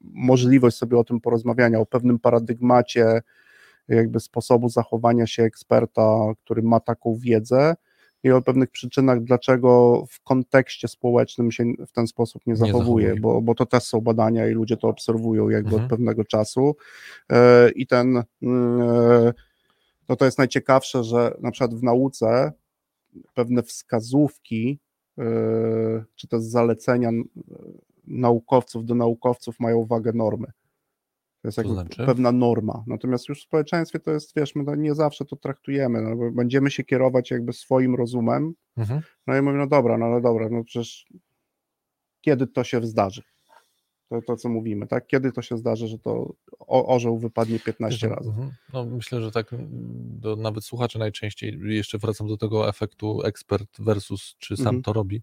[0.00, 3.22] możliwość sobie o tym porozmawiania, o pewnym paradygmacie
[3.88, 7.74] jakby sposobu zachowania się eksperta, który ma taką wiedzę
[8.24, 13.06] i o pewnych przyczynach, dlaczego w kontekście społecznym się w ten sposób nie Nie zachowuje,
[13.06, 13.20] zachowuje.
[13.20, 15.84] Bo, bo to też są badania i ludzie to obserwują jakby Mhm.
[15.84, 16.76] od pewnego czasu
[17.32, 19.32] E, i ten mm, e,
[20.08, 22.52] no to jest najciekawsze, że na przykład w nauce
[23.34, 24.78] pewne wskazówki
[25.18, 25.24] e,
[26.14, 27.10] czy też zalecenia
[28.06, 30.46] naukowców do naukowców mają wagę normy.
[31.44, 32.06] To jest To znaczy?
[32.06, 32.84] pewna norma.
[32.86, 36.70] Natomiast już w społeczeństwie to jest, wiesz, my nie zawsze to traktujemy, no, bo będziemy
[36.70, 39.00] się kierować jakby swoim rozumem, Mhm.
[39.26, 41.06] no i mówimy, no dobra, no ale dobra, no przecież
[42.20, 43.22] kiedy to się zdarzy?
[44.08, 45.06] To, to co mówimy, tak?
[45.06, 46.34] Kiedy to się zdarzy, że to
[46.68, 48.28] orzeł wypadnie 15 razy?
[48.28, 48.50] Mhm.
[48.72, 49.68] No, myślę, że tak mm,
[50.20, 54.82] do, nawet słuchacze najczęściej, jeszcze wracam do tego efektu ekspert versus czy sam Mhm.
[54.82, 55.22] to robi.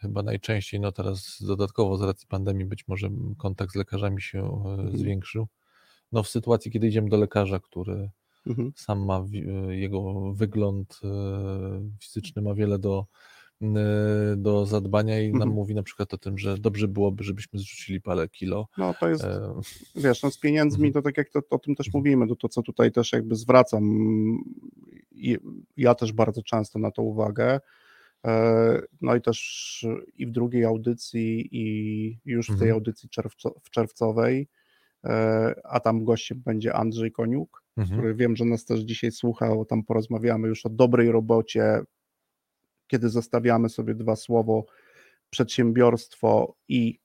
[0.00, 4.70] Chyba najczęściej, no teraz dodatkowo z racji pandemii być może kontakt z lekarzami się e,
[4.70, 4.98] Mhm.
[4.98, 5.46] zwiększył.
[6.12, 8.10] No w sytuacji, kiedy idziemy do lekarza, który
[8.46, 8.72] Mhm.
[8.76, 9.24] sam ma,
[9.68, 11.08] e, jego wygląd e,
[12.00, 13.06] fizyczny ma wiele do,
[14.36, 15.50] do zadbania i nam Mhm.
[15.52, 18.68] mówi na przykład o tym, że dobrze byłoby, żebyśmy zrzucili parę kilo.
[18.78, 19.24] No to jest,
[19.96, 22.62] wiesz, no z pieniędzmi to tak jak to, o tym też mówimy, to, to co
[22.62, 23.84] tutaj też jakby zwracam,
[25.12, 25.38] i
[25.76, 27.60] ja też bardzo często na to uwagę,
[29.00, 32.72] no i też i w drugiej audycji i już w tej Mhm.
[32.72, 34.48] audycji czerwco, w czerwcowej,
[35.04, 37.98] e, a tam gościem będzie Andrzej Koniuk, mhm.
[37.98, 41.80] który wiem, że nas też dzisiaj słuchał, tam porozmawiamy już o dobrej robocie,
[42.86, 44.66] kiedy zestawiamy sobie dwa słowo
[45.30, 46.98] przedsiębiorstwo i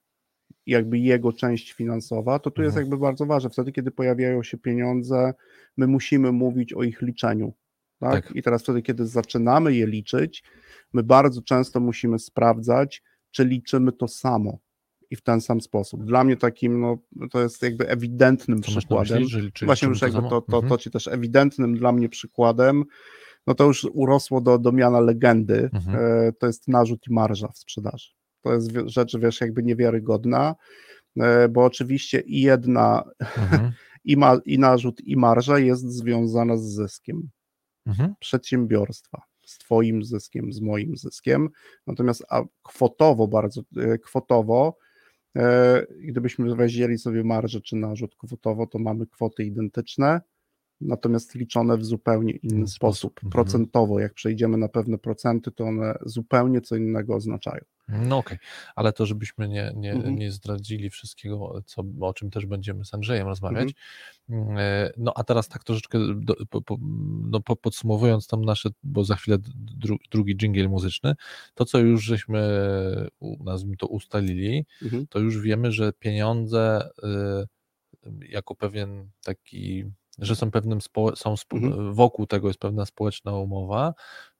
[0.65, 2.85] jakby jego część finansowa, to tu jest Mhm.
[2.85, 3.49] jakby bardzo ważne.
[3.49, 5.33] Wtedy, kiedy pojawiają się pieniądze,
[5.77, 7.53] my musimy mówić o ich liczeniu.
[7.99, 8.25] Tak?
[8.27, 8.35] Tak.
[8.35, 10.43] I teraz wtedy, kiedy zaczynamy je liczyć,
[10.93, 14.57] my bardzo często musimy sprawdzać, czy liczymy to samo
[15.09, 16.03] i w ten sam sposób.
[16.05, 16.97] Dla mnie takim, no,
[17.31, 19.21] to jest jakby ewidentnym na przykładem.
[19.23, 20.29] myśli, że Właśnie już to jakby samo?
[20.29, 20.69] to, to, Mhm.
[20.69, 22.83] to ci też ewidentnym dla mnie przykładem,
[23.47, 25.69] no to już urosło do, do miana legendy.
[25.73, 25.95] Mhm.
[26.27, 28.09] E, to jest narzut i marża w sprzedaży.
[28.41, 30.55] To jest rzecz, wiesz, jakby niewiarygodna,
[31.19, 33.71] e, bo oczywiście i jedna, Mhm.
[34.05, 37.29] i, ma, i narzut, i marża jest związana z zyskiem
[37.85, 38.15] Mhm.
[38.19, 41.49] przedsiębiorstwa, z Twoim zyskiem, z moim zyskiem.
[41.87, 44.77] Natomiast a kwotowo, bardzo e, kwotowo,
[45.37, 50.21] e, gdybyśmy wzięli sobie marżę czy narzut kwotowo, to mamy kwoty identyczne,
[50.81, 53.31] natomiast liczone w zupełnie inny sposób, mhm.
[53.31, 57.61] Procentowo, jak przejdziemy na pewne procenty, to one zupełnie co innego oznaczają.
[57.87, 58.37] No okej,
[58.75, 60.15] ale to żebyśmy nie, nie, Mhm.
[60.15, 63.69] nie zdradzili wszystkiego, co, o czym też będziemy z Andrzejem rozmawiać.
[64.29, 64.57] Mhm.
[64.57, 66.77] E, No a teraz tak troszeczkę do, po, po,
[67.29, 71.15] no, po, podsumowując tam nasze, bo za chwilę dru, drugi dżingiel muzyczny,
[71.53, 72.41] to co już żeśmy,
[73.19, 75.07] u- nazwijmy to, ustalili, Mhm.
[75.07, 79.85] to już wiemy, że pieniądze y, jako pewien taki,
[80.19, 81.93] że są pewnym, spo, są spo, Mhm.
[81.93, 83.93] wokół tego jest pewna społeczna umowa,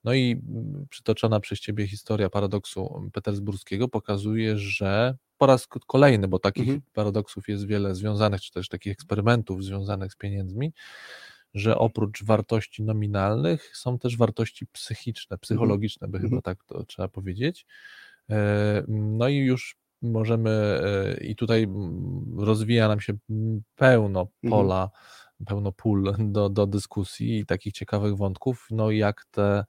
[0.06, 6.38] no i mm, przytoczona przez Ciebie historia paradoksu petersburskiego pokazuje, że po raz kolejny, bo
[6.38, 6.82] takich Mhm.
[6.92, 10.72] paradoksów jest wiele związanych, czy też takich eksperymentów związanych z pieniędzmi,
[11.54, 16.30] że oprócz wartości nominalnych są też wartości psychiczne, psychologiczne, by Mhm.
[16.30, 17.66] chyba tak to trzeba powiedzieć.
[18.30, 20.50] E, No i już możemy,
[21.20, 24.50] e, i tutaj mm, rozwija nam się mm, pełno Mhm.
[24.50, 24.90] pola,
[25.46, 29.64] pełno pól do, do dyskusji i takich ciekawych wątków, no jak te, mm,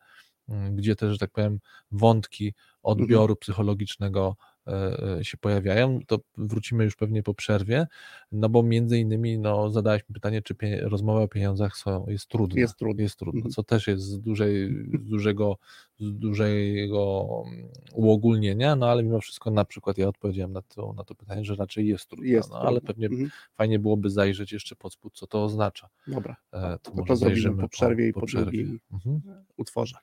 [0.72, 1.60] gdzie te, że tak powiem,
[1.92, 4.36] wątki odbioru psychologicznego
[4.68, 4.72] e,
[5.20, 7.88] e, się pojawiają, to wrócimy już pewnie po przerwie,
[8.32, 12.60] no bo między innymi no, zadałeś mi pytanie, czy rozmowa o pieniądzach są, jest trudna.
[12.62, 13.04] Jest trudna.
[13.04, 13.52] Jest trudna, Mhm.
[13.54, 15.58] co też jest z, dużej, z, dużego,
[16.00, 21.04] z dużego mm, uogólnienia, no ale mimo wszystko na przykład ja odpowiedziałem na to, na
[21.04, 22.88] to pytanie, że raczej jest trudna, Jest no, ale trudna.
[22.88, 23.30] pewnie Mhm.
[23.54, 25.90] fajnie byłoby zajrzeć jeszcze pod spód, co to oznacza.
[26.08, 28.46] Dobra, E, to, to to, zrobimy po przerwie i po, przerwie.
[28.46, 29.22] drugim Mhm.
[29.58, 29.98] utworze.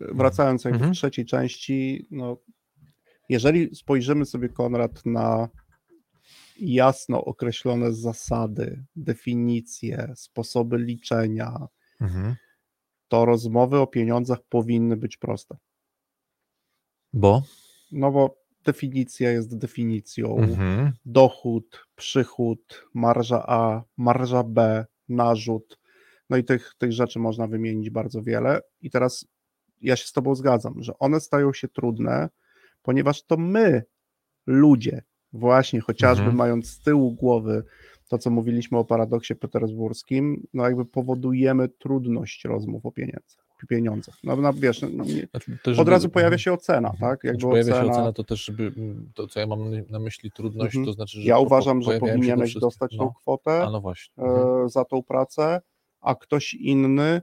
[0.00, 0.94] Wracając jakby Mhm.
[0.94, 2.36] w trzeciej części, no,
[3.28, 5.48] jeżeli spojrzymy sobie, Konrad, na
[6.60, 11.66] jasno określone zasady, definicje, sposoby liczenia,
[12.00, 12.36] Mhm.
[13.08, 15.56] to rozmowy o pieniądzach powinny być proste.
[17.12, 17.42] Bo?
[17.92, 20.36] No bo definicja jest definicją.
[20.38, 20.92] Mhm.
[21.04, 25.78] Dochód, przychód, marża A, marża B, narzut.
[26.30, 28.60] No i tych, tych rzeczy można wymienić bardzo wiele.
[28.80, 29.26] I teraz
[29.82, 32.28] ja się z Tobą zgadzam, że one stają się trudne,
[32.82, 33.82] ponieważ to my,
[34.46, 35.02] ludzie,
[35.32, 36.36] właśnie chociażby Mhm.
[36.36, 37.64] mając z tyłu głowy
[38.08, 42.92] to, co mówiliśmy o paradoksie petersburskim, no jakby powodujemy trudność rozmów o
[43.68, 44.16] pieniądzach.
[44.24, 47.10] No, no wiesz, no, nie, Znaczy, też, od razu pojawia się ocena, Mhm.
[47.10, 47.20] tak?
[47.20, 49.60] Znaczy, Jakby pojawia ocena, się ocena, to też, żeby, mm, to co ja mam
[49.90, 50.86] na myśli trudność, Mhm.
[50.86, 53.62] to znaczy, że ja po- uważam, że się tu powinieneś wszystkie- dostać tą no, kwotę
[53.66, 54.24] A no właśnie.
[54.24, 54.66] Mhm.
[54.66, 55.60] e, za tą pracę,
[56.00, 57.22] a ktoś inny, e,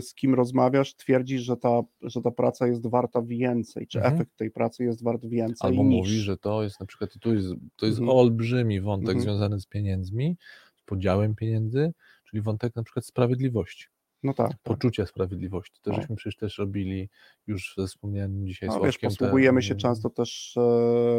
[0.00, 4.14] z kim rozmawiasz, twierdzi, że ta, że ta praca jest warta więcej, czy Mhm.
[4.14, 5.96] efekt tej pracy jest wart więcej Albo niż...
[5.96, 8.18] mówi, że to jest na przykład, tu jest, to jest Mhm.
[8.18, 9.22] olbrzymi wątek Mhm.
[9.22, 10.36] związany z pieniędzmi,
[10.76, 11.92] z podziałem pieniędzy,
[12.30, 13.86] czyli wątek na przykład sprawiedliwości,
[14.22, 14.58] No tak, tak.
[14.62, 15.80] poczucia sprawiedliwości.
[15.82, 15.96] To No.
[16.00, 17.08] żeśmy przecież też robili
[17.46, 19.10] już ze wspomnianym dzisiaj No, wiesz, Sławkiem.
[19.10, 20.60] te- posługujemy się często też e,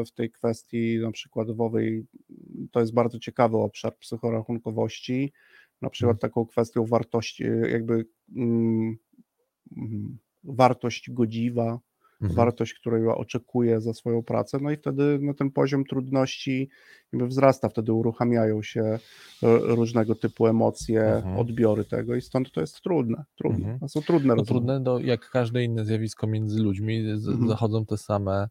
[0.07, 2.05] w tej kwestii na przykładowej,
[2.71, 5.33] to jest bardzo ciekawy obszar psychorachunkowości,
[5.81, 6.19] na przykład Mhm.
[6.19, 8.05] taką kwestią wartości, jakby
[8.35, 8.97] mm,
[9.77, 11.79] mm, wartość godziwa,
[12.21, 12.35] Mhm.
[12.37, 16.69] wartość, której oczekuje za swoją pracę, no i wtedy no, ten poziom trudności
[17.13, 18.99] jakby wzrasta, wtedy uruchamiają się e,
[19.75, 21.37] różnego typu emocje, Mhm.
[21.37, 23.79] odbiory tego i stąd to jest trudne, trudne, Mhm.
[23.79, 24.59] to są trudne No rozmowy.
[24.59, 27.47] trudne, no, jak każde inne zjawisko między ludźmi, z, Mhm.
[27.49, 28.49] zachodzą te same,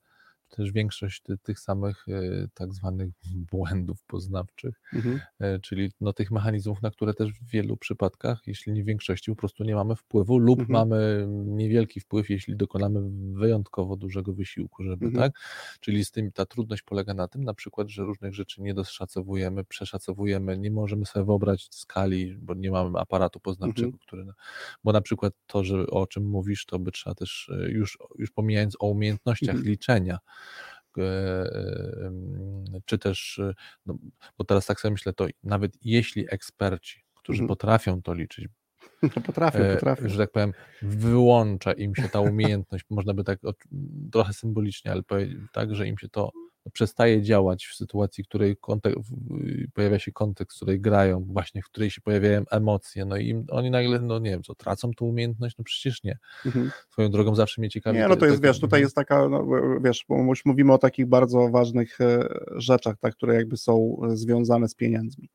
[0.48, 3.10] też większość ty, tych samych e, tak zwanych
[3.52, 5.20] błędów poznawczych, Mhm.
[5.40, 9.30] e, czyli no, tych mechanizmów, na które też w wielu przypadkach, jeśli nie w większości,
[9.30, 10.72] po prostu nie mamy wpływu lub Mhm.
[10.72, 13.00] mamy niewielki wpływ, jeśli dokonamy
[13.38, 15.22] wyjątkowo dużego wysiłku, żeby Mhm.
[15.32, 15.40] tak,
[15.80, 19.64] czyli z tym ta trudność polega na tym na przykład, że różnych rzeczy nie doszacowujemy,
[19.64, 23.98] przeszacowujemy, nie możemy sobie wyobrazić skali, bo nie mamy aparatu poznawczego, Mhm.
[24.06, 24.24] który,
[24.84, 28.30] bo na przykład to, że o czym mówisz, to by trzeba też e, już, już
[28.30, 29.70] pomijając o umiejętnościach Mhm.
[29.70, 30.18] liczenia,
[32.84, 33.54] czy też, e,
[33.86, 33.94] no,
[34.38, 37.48] bo teraz tak sobie myślę, to nawet jeśli eksperci, którzy Mhm.
[37.48, 38.48] potrafią to liczyć,
[39.16, 40.08] No potrafię, e, potrafię.
[40.08, 43.38] że tak powiem, wyłącza im się ta umiejętność, można by tak
[44.12, 46.30] trochę symbolicznie, ale powiedzieć tak, że im się to
[46.72, 48.94] przestaje działać w sytuacji, w której kontek-
[49.74, 53.70] pojawia się kontekst, w której grają, właśnie w której się pojawiają emocje, no i oni
[53.70, 55.58] nagle, no nie wiem, co, tracą tą umiejętność?
[55.58, 56.18] No przecież nie.
[56.46, 56.70] Mhm.
[56.90, 57.98] Swoją drogą zawsze mnie ciekawi.
[57.98, 58.82] Nie, no to jest, te- wiesz, tutaj mhm.
[58.82, 59.46] jest taka, no,
[59.84, 60.04] wiesz,
[60.44, 65.28] mówimy o takich bardzo ważnych e, rzeczach, tak, które jakby są e, związane z pieniędzmi.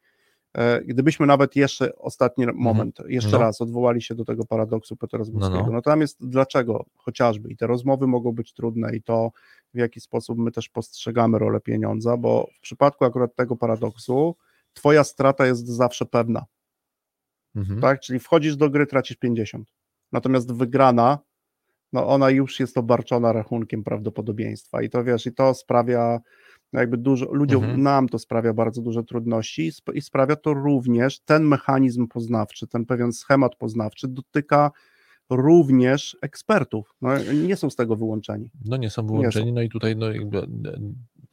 [0.60, 3.38] E, Gdybyśmy nawet jeszcze ostatni moment, jeszcze No.
[3.38, 5.82] raz odwołali się do tego paradoksu Petersburskiego, No, no, no.
[5.82, 9.32] tam jest dlaczego chociażby i te rozmowy mogą być trudne i to
[9.74, 14.36] w jaki sposób my też postrzegamy rolę pieniądza, bo w przypadku akurat tego paradoksu
[14.74, 16.45] twoja strata jest zawsze pewna,
[17.55, 17.82] Mhm.
[17.82, 17.99] tak?
[17.99, 19.74] Czyli wchodzisz do gry, tracisz 50.
[20.12, 21.20] Natomiast wygrana,
[21.93, 26.20] no ona już jest obarczona rachunkiem prawdopodobieństwa i to wiesz, i to sprawia
[26.74, 27.82] jakby dużo, ludziom, Mhm.
[27.84, 32.68] nam to sprawia bardzo duże trudności i sp- i sprawia to również, ten mechanizm poznawczy,
[32.68, 34.72] ten pewien schemat poznawczy dotyka
[35.30, 37.10] również ekspertów, no
[37.48, 38.52] nie są z tego wyłączeni.
[38.66, 40.46] No nie są wyłączeni, no i tutaj no, jakby, e,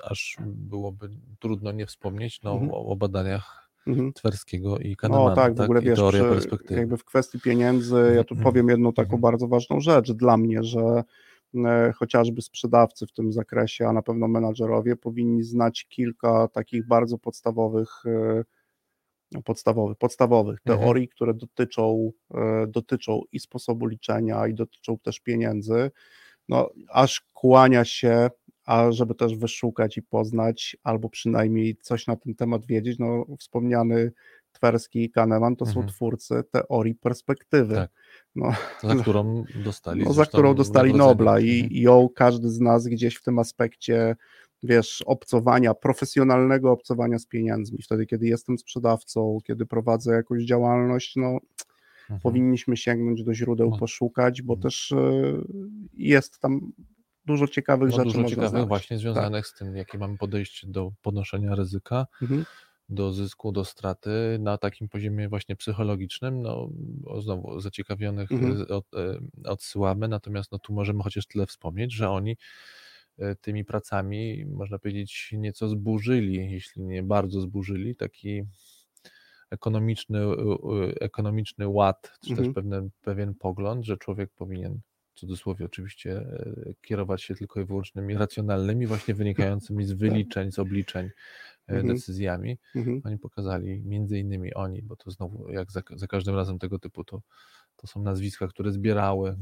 [0.05, 1.09] aż byłoby
[1.39, 2.71] trudno nie wspomnieć no, Mhm.
[2.71, 4.13] o, o badaniach Mhm.
[4.13, 8.25] Twerskiego i Kahnemana, No tak, w ogóle i wiesz, przy, jakby w kwestii pieniędzy, ja
[8.25, 8.45] tu Mhm.
[8.53, 9.21] powiem jedną taką Mhm.
[9.21, 11.05] bardzo ważną rzecz dla mnie, że
[11.95, 18.07] chociażby sprzedawcy w tym zakresie, a na pewno menadżerowie powinni znać kilka takich bardzo podstawowych
[18.07, 18.45] e,
[19.33, 20.81] no, podstawowych, podstawowych Mhm.
[20.81, 25.91] teorii, które dotyczą, e, dotyczą i sposobu liczenia, i dotyczą też pieniędzy,
[26.49, 28.31] no aż kłania się,
[28.65, 34.13] a żeby też wyszukać i poznać, albo przynajmniej coś na ten temat wiedzieć, no wspomniany
[34.57, 35.89] Twerski i Kahneman to są Mhm.
[35.89, 37.75] twórcy teorii perspektywy.
[37.75, 37.91] Tak.
[38.37, 38.53] No,
[38.83, 40.95] za którą dostali no, za którą dostali.
[40.95, 41.71] Nobla i, Mhm.
[41.73, 44.17] i ją każdy z nas gdzieś w tym aspekcie,
[44.63, 47.83] wiesz, obcowania, profesjonalnego obcowania z pieniędzmi.
[47.83, 51.39] Wtedy, kiedy jestem sprzedawcą, kiedy prowadzę jakąś działalność, no
[52.03, 52.21] Mhm.
[52.21, 53.79] powinniśmy sięgnąć do źródeł, No.
[53.79, 54.63] poszukać, bo Mhm.
[54.63, 55.23] też e,
[55.95, 56.73] jest tam
[57.27, 58.69] dużo ciekawych no, rzeczy dużo ciekawych znaleźć.
[58.69, 62.45] właśnie związanych z tym, jakie mamy podejście do podnoszenia ryzyka, Mhm.
[62.89, 64.11] Do zysku, do straty
[64.41, 66.43] na takim poziomie właśnie psychologicznym.
[66.43, 66.71] No,
[67.21, 68.67] znowu zaciekawionych Mhm.
[68.71, 68.87] od,
[69.45, 72.37] odsyłamy, natomiast no, tu możemy chociaż tyle wspomnieć, że oni
[73.19, 78.43] y, tymi pracami, można powiedzieć, nieco zburzyli, jeśli nie bardzo zburzyli, taki
[79.51, 80.21] ekonomiczny,
[81.01, 82.47] ekonomiczny ład, czy Mhm.
[82.47, 84.81] też pewien, pewien pogląd, że człowiek powinien
[85.15, 90.59] w cudzysłowie oczywiście e, kierować się tylko i wyłącznymi racjonalnymi, właśnie wynikającymi z wyliczeń, z
[90.59, 91.11] obliczeń, e,
[91.71, 91.83] Mhm.
[91.85, 92.59] decyzjami.
[92.75, 93.03] Mhm.
[93.05, 97.05] Oni pokazali, między innymi oni, bo to znowu jak za, za każdym razem tego typu,
[97.05, 97.23] to,
[97.77, 99.37] to są nazwiska, które zbierały, e,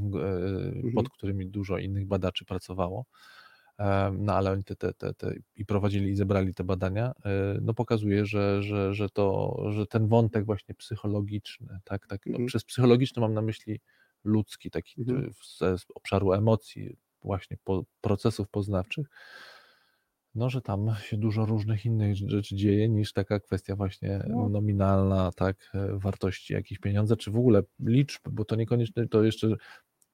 [0.95, 3.07] pod którymi dużo innych badaczy pracowało.
[3.79, 7.59] E, No ale oni te, te, te, te i prowadzili i zebrali te badania, e,
[7.63, 12.47] no pokazuje, że, że, że, to, że ten wątek właśnie psychologiczny, tak, tak no, Mhm.
[12.47, 13.81] przez psychologiczny mam na myśli
[14.25, 15.25] ludzki, taki Mhm.
[15.29, 19.07] e, z, z obszaru emocji, właśnie po, procesów poznawczych,
[20.35, 24.49] No, że tam się dużo różnych innych rzeczy dzieje niż taka kwestia właśnie No.
[24.49, 29.49] nominalna, tak, e, wartości jakichś pieniądza, czy w ogóle liczb, bo to niekoniecznie to jeszcze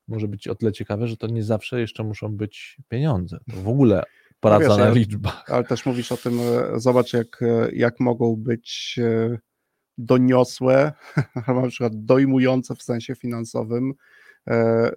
[0.08, 3.38] może być o tyle ciekawe, że to nie zawsze jeszcze muszą być pieniądze.
[3.50, 4.02] To w ogóle
[4.40, 5.50] praca wiesz, na liczbach.
[5.50, 9.00] Ale też mówisz o tym, e, zobacz jak, e, jak mogą być
[9.98, 10.92] doniosłe,
[11.46, 13.92] albo na przykład dojmujące w sensie finansowym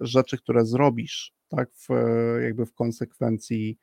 [0.00, 1.88] rzeczy, które zrobisz, tak, w,
[2.42, 3.78] jakby w konsekwencji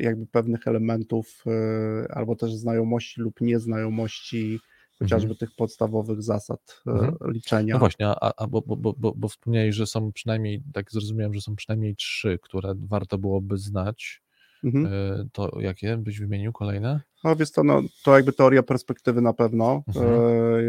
[0.00, 4.60] jakby pewnych elementów e, albo też znajomości lub nieznajomości
[4.98, 7.16] chociażby tych podstawowych zasad e, Mhm.
[7.32, 7.74] liczenia.
[7.74, 11.40] No właśnie, a, a bo, bo, bo, bo, wspomniałeś, że są przynajmniej, tak zrozumiałem, że
[11.40, 14.22] są przynajmniej trzy, które warto byłoby znać.
[14.64, 14.86] Mhm.
[14.86, 17.00] E, To jakie byś wymienił kolejne?
[17.24, 20.06] No więc to, no, to jakby teoria perspektywy na pewno, Mhm.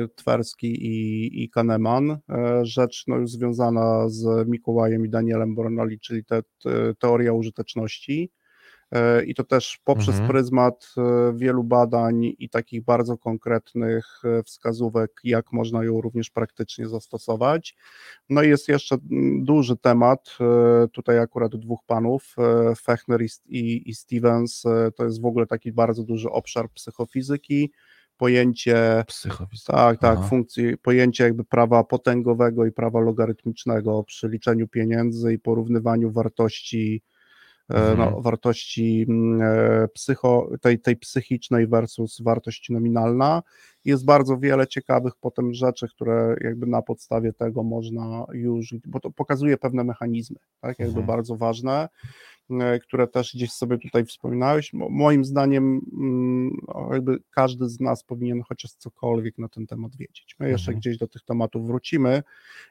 [0.03, 2.11] e, Twerski i, i Kahneman.
[2.11, 2.19] E,
[2.65, 8.31] rzecz no, już związana z Mikołajem i Danielem Bornoli, czyli te, te, teoria użyteczności.
[8.91, 10.29] E, I to też poprzez Mhm.
[10.29, 16.88] pryzmat e, wielu badań i takich bardzo konkretnych e, wskazówek, jak można ją również praktycznie
[16.88, 17.75] zastosować.
[18.29, 18.97] No i jest jeszcze
[19.41, 20.38] duży temat,
[20.91, 22.35] tutaj akurat dwóch panów,
[22.81, 24.63] Fechner i, i, Stevens,
[24.95, 27.71] to jest w ogóle taki bardzo duży obszar psychofizyki,
[28.17, 29.03] pojęcie,
[29.67, 30.27] tak, tak, Aha.
[30.27, 37.01] funkcji, pojęcie jakby prawa potęgowego i prawa logarytmicznego przy liczeniu pieniędzy i porównywaniu wartości,
[37.70, 37.97] Mhm.
[37.97, 43.43] no, wartości mm, e, psycho, tej, tej psychicznej versus wartość nominalna.
[43.86, 49.11] Jest bardzo wiele ciekawych potem rzeczy, które jakby na podstawie tego można już, bo to
[49.11, 51.05] pokazuje pewne mechanizmy, tak, jakby Mhm.
[51.07, 51.89] bardzo ważne,
[52.81, 54.73] które też gdzieś sobie tutaj wspominałeś.
[54.73, 56.57] Mo- Moim zdaniem mm,
[56.91, 60.35] jakby każdy z nas powinien chociaż cokolwiek na ten temat wiedzieć.
[60.39, 60.79] My jeszcze Mhm.
[60.79, 62.23] gdzieś do tych tematów wrócimy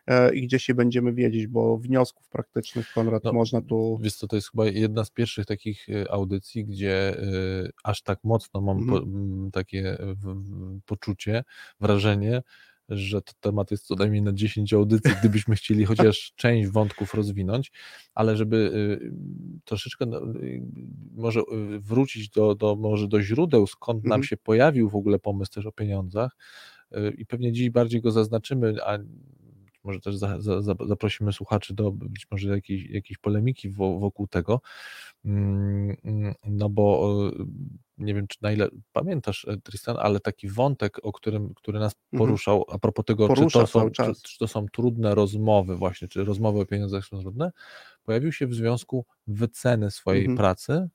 [0.06, 3.98] e, i gdzieś je będziemy wiedzieć, bo wniosków praktycznych, Konrad, No, można tu...
[4.02, 7.16] Wiesz co, to jest chyba jedna z pierwszych takich y, audycji, gdzie
[7.84, 9.00] aż tak mocno mam Mhm.
[9.02, 9.96] po, takie
[10.86, 11.44] poczucie,
[11.80, 12.42] wrażenie,
[12.88, 17.72] że to temat jest co najmniej na 10 audycji, gdybyśmy chcieli chociaż część wątków rozwinąć,
[18.14, 19.12] ale żeby y,
[19.64, 20.62] troszeczkę no, y,
[21.14, 21.44] może y,
[21.80, 24.22] wrócić do, do, może do źródeł, skąd nam Mhm.
[24.22, 26.36] się pojawił w ogóle pomysł też o pieniądzach
[27.18, 28.98] i pewnie dziś bardziej go zaznaczymy, a
[29.84, 34.26] może też za, za, za, zaprosimy słuchaczy do być może jakiejś, jakiejś polemiki wo, wokół
[34.26, 34.60] tego,
[35.26, 37.30] Mm, mm, no bo
[37.98, 41.92] nie wiem, czy na ile pamiętasz, e, Tristan, ale taki wątek, o którym, który nas
[42.12, 42.18] Mhm.
[42.18, 46.24] poruszał, a propos tego, czy to, są, czy, czy to są trudne rozmowy właśnie, czy
[46.24, 47.52] rozmowy o pieniądzach są trudne,
[48.04, 50.36] pojawił się w związku wyceny swojej Mhm.
[50.38, 50.88] pracy,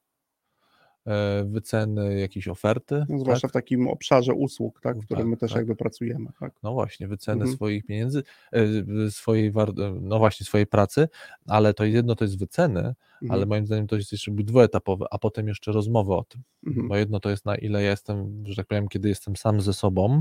[1.08, 3.52] e, wyceny jakiejś oferty, No, zwłaszcza tak?
[3.52, 5.58] w takim obszarze usług, tak, w którym Tak, my też tak.
[5.58, 6.30] jakby pracujemy.
[6.40, 6.54] Tak?
[6.64, 7.56] No właśnie, wycenę Mhm.
[7.56, 9.54] swoich pieniędzy, e, swojej,
[10.02, 11.08] no właśnie, swojej pracy,
[11.48, 13.32] ale to jedno to jest wyceny, Mhm.
[13.32, 16.42] ale moim zdaniem to jest jeszcze dwuetapowe, a potem jeszcze rozmowy o tym.
[16.68, 16.88] Mhm.
[16.88, 19.74] Bo jedno to jest na ile ja jestem, że tak powiem, kiedy jestem sam ze
[19.74, 20.20] sobą,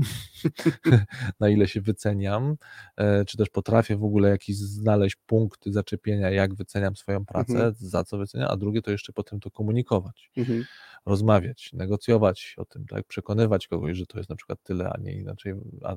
[1.39, 2.55] na ile się wyceniam,
[2.97, 7.73] e, czy też potrafię w ogóle jakiś znaleźć punkt zaczepienia, jak wyceniam swoją pracę, Mhm.
[7.77, 10.63] za co wyceniam, a drugie to jeszcze potem to komunikować, Mhm.
[11.05, 15.13] rozmawiać, negocjować o tym, tak, przekonywać kogoś, że to jest na przykład tyle, a nie
[15.13, 15.95] inaczej a,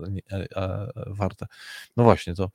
[0.56, 1.46] a, a, warte.
[1.96, 2.50] No właśnie, to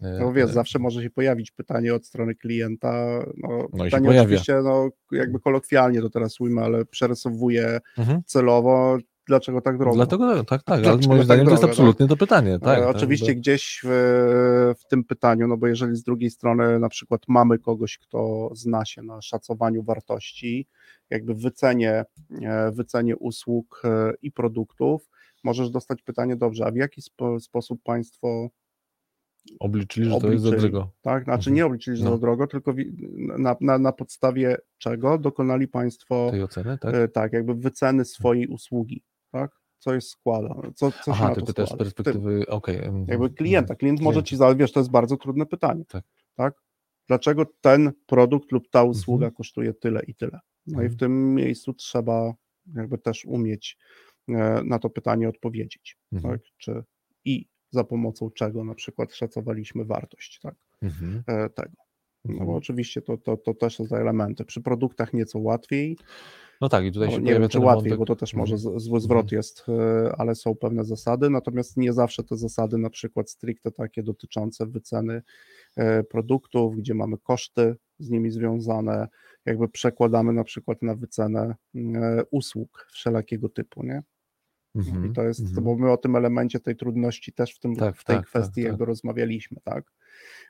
[0.00, 3.24] No wiesz, e, zawsze może się pojawić pytanie od strony klienta.
[3.36, 8.22] No, No pytanie oczywiście, no jakby kolokwialnie to teraz ujmę, ale przerysowuję mhm.
[8.26, 9.96] celowo, dlaczego tak drogo.
[9.96, 12.58] Dlatego tak, tak, ale moim tak zdaniem to jest drogo, absolutnie to pytanie.
[12.58, 16.30] Tak, E, tak, Oczywiście bo- gdzieś w, w tym pytaniu, no bo jeżeli z drugiej
[16.30, 20.66] strony na przykład mamy kogoś, kto zna się na szacowaniu wartości,
[21.10, 22.04] jakby wycenie,
[22.42, 25.08] e, wycenie usług e, i produktów,
[25.44, 28.48] możesz dostać pytanie, dobrze, a w jaki spo, sposób państwo
[29.60, 30.92] Obliczyli, że to jest za obliczyli, drogo.
[31.02, 31.54] Tak, znaczy Mhm.
[31.56, 32.10] nie obliczyli, że No.
[32.10, 32.74] za drogo, tylko
[33.38, 36.94] na, na, na podstawie czego dokonali państwo Tej oceny, tak?
[36.94, 39.50] e, tak, jakby wyceny swojej usługi, tak?
[39.78, 41.84] Co jest składane, co, co się Aha, na ty to pytasz z składa.
[41.84, 42.76] Perspektywy, okej.
[42.76, 43.74] mhm, jakby klienta.
[43.74, 45.84] Klient może ci wiesz, to jest bardzo trudne pytanie.
[45.88, 46.04] Tak.
[46.34, 46.54] tak?
[47.08, 49.34] Dlaczego ten produkt lub ta usługa Mhm.
[49.36, 50.40] kosztuje tyle i tyle?
[50.66, 50.92] No i Mhm.
[50.92, 52.34] w tym miejscu trzeba
[52.74, 53.76] jakby też umieć
[54.28, 56.34] e, na to pytanie odpowiedzieć, Mhm.
[56.34, 56.46] tak?
[56.56, 56.95] Czy i
[57.70, 60.54] za pomocą czego na przykład szacowaliśmy wartość, tak?
[60.82, 61.76] Mhm, E, tego.
[62.24, 62.46] No mhm.
[62.46, 64.44] bo oczywiście to, to, to też są elementy.
[64.44, 65.96] Przy produktach nieco łatwiej,
[66.60, 68.34] No tak, i tutaj no, się nie pojawia wiem, czy łatwiej, wątek, bo to też
[68.34, 72.78] może mhm, zły zwrot jest, e, ale są pewne zasady, natomiast nie zawsze te zasady,
[72.78, 75.22] na przykład stricte takie dotyczące wyceny
[75.76, 79.08] e, produktów, gdzie mamy koszty z nimi związane,
[79.46, 81.54] jakby przekładamy na przykład na wycenę
[82.30, 84.02] usług wszelakiego typu, nie?
[84.76, 85.64] Mhm, I to jest, mhm.
[85.64, 88.30] bo my o tym elemencie tej trudności też w, tym, Tak, w tej tak, tak,
[88.30, 88.68] kwestii tak.
[88.70, 89.92] jakby rozmawialiśmy, tak?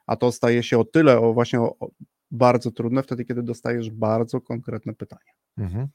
[0.07, 1.91] A to staje się o tyle o właśnie o, o
[2.31, 5.33] bardzo trudne wtedy, kiedy dostajesz bardzo konkretne pytanie.
[5.59, 5.89] Mhm.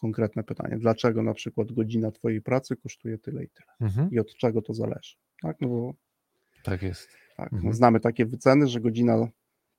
[0.00, 0.76] konkretne pytanie.
[0.78, 3.68] Dlaczego na przykład godzina Twojej pracy kosztuje tyle i tyle?
[3.80, 4.10] Mhm.
[4.10, 5.16] I od czego to zależy?
[5.42, 5.94] Tak, no bo
[6.62, 7.08] Tak jest.
[7.36, 7.62] tak, Mhm.
[7.66, 9.28] no znamy takie wyceny, że godzina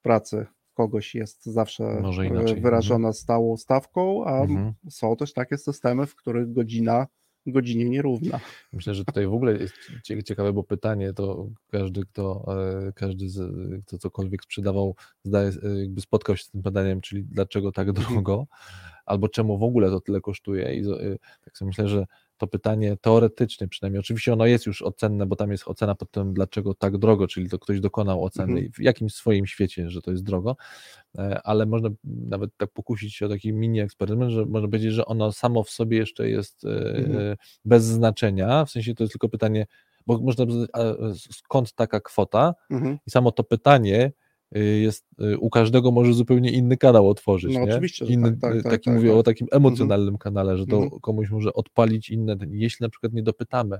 [0.01, 4.73] pracy kogoś jest zawsze e, wyrażona stałą stawką, a Mhm.
[4.89, 7.07] są też takie systemy, w których godzina
[7.51, 8.39] godzinie nierówna.
[8.73, 9.73] Myślę, że tutaj w ogóle jest
[10.03, 12.45] cie- ciekawe, bo pytanie to każdy, kto,
[12.87, 13.51] e, każdy, z,
[13.85, 18.47] kto cokolwiek sprzedawał, zdaje, e, jakby spotkał się z tym pytaniem, czyli dlaczego tak drogo,
[19.05, 20.75] albo czemu w ogóle to tyle kosztuje.
[20.75, 22.05] I e, tak sobie myślę, że
[22.37, 26.33] to pytanie teoretycznie przynajmniej, oczywiście ono jest już ocenne, bo tam jest ocena pod tym,
[26.33, 28.71] dlaczego tak drogo, czyli to ktoś dokonał oceny Mhm.
[28.71, 30.55] w jakimś swoim świecie, że to jest drogo,
[31.17, 35.05] e, ale można nawet tak pokusić się o taki mini eksperyment, że można powiedzieć, że
[35.05, 37.35] ono samo w sobie jeszcze jest e, Mhm.
[37.65, 39.65] bez znaczenia, w sensie to jest tylko pytanie,
[40.07, 40.45] bo można
[41.31, 42.97] skąd taka kwota Mhm.
[43.07, 44.11] i samo to pytanie
[44.51, 47.71] jest, y, u każdego może zupełnie inny kanał otworzyć, No nie?
[47.71, 49.19] oczywiście, że Inny, tak, tak, y, tak, taki tak, mówię tak.
[49.19, 51.01] o takim emocjonalnym kanale, że to Mhm.
[51.01, 53.77] komuś może odpalić inne, jeśli na przykład nie dopytamy,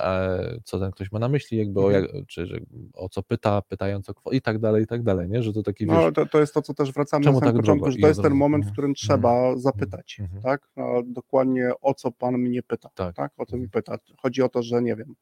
[0.00, 0.28] a
[0.64, 2.16] co ten ktoś ma na myśli, jakby o, Mhm.
[2.16, 2.58] jak, czy że,
[2.94, 5.42] o co pyta, pytając o i tak dalej, i tak dalej, nie?
[5.42, 7.40] Że to taki, No, wiesz, ale to, to jest to, co też wracamy na samym
[7.54, 10.42] tak początku, że to jest ten moment, w mhm, którym mhm, trzeba zapytać, mhm.
[10.42, 10.68] tak?
[10.76, 13.16] No, dokładnie o co pan mnie pyta, Tak.
[13.16, 13.32] tak?
[13.38, 13.70] O co mi Mhm.
[13.70, 13.98] pyta.
[14.22, 15.14] Chodzi o to, że nie wiem,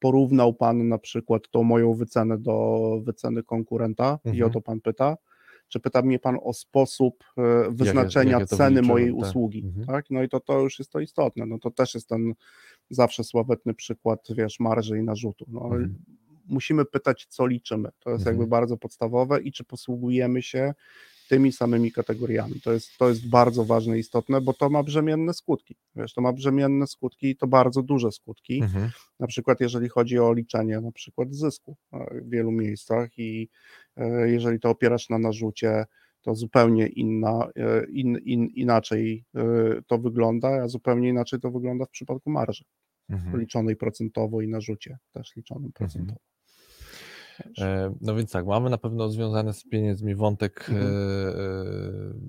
[0.00, 4.52] porównał pan na przykład tą moją wycenę do wyceny konkurenta i o Mhm.
[4.52, 5.16] to pan pyta,
[5.68, 9.16] czy pyta mnie pan o sposób e, wyznaczenia jak ja to ceny mojej tak.
[9.18, 9.86] usługi, Mhm.
[9.86, 10.04] tak?
[10.10, 12.34] No i to, to już jest to istotne, no to też jest ten
[12.90, 15.94] zawsze sławetny przykład, wiesz, marży i narzutu, no Mhm.
[16.46, 18.36] musimy pytać, co liczymy, to jest Mhm.
[18.36, 20.74] jakby bardzo podstawowe i czy posługujemy się
[21.30, 22.60] tymi samymi kategoriami.
[22.60, 25.76] To jest, to jest bardzo ważne i istotne, bo to ma brzemienne skutki.
[25.96, 28.62] Wiesz, to ma brzemienne skutki i to bardzo duże skutki.
[28.62, 28.90] Mhm.
[29.20, 33.48] Na przykład jeżeli chodzi o liczenie na przykład zysku e, w wielu miejscach i
[33.96, 35.84] e, jeżeli to opierasz na narzucie,
[36.20, 39.24] to zupełnie inna, e, in, in, inaczej
[39.86, 42.64] to wygląda, a zupełnie inaczej to wygląda w przypadku marży,
[43.10, 43.40] Mhm.
[43.40, 46.20] liczonej procentowo i narzucie też liczonym procentowo.
[47.58, 50.86] E, No więc tak, mamy na pewno związany z pieniędzmi wątek Mhm.
[50.86, 51.34] e, e,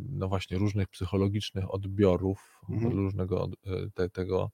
[0.10, 2.94] no właśnie różnych psychologicznych odbiorów, Mhm.
[2.94, 4.52] różnego e, te, tego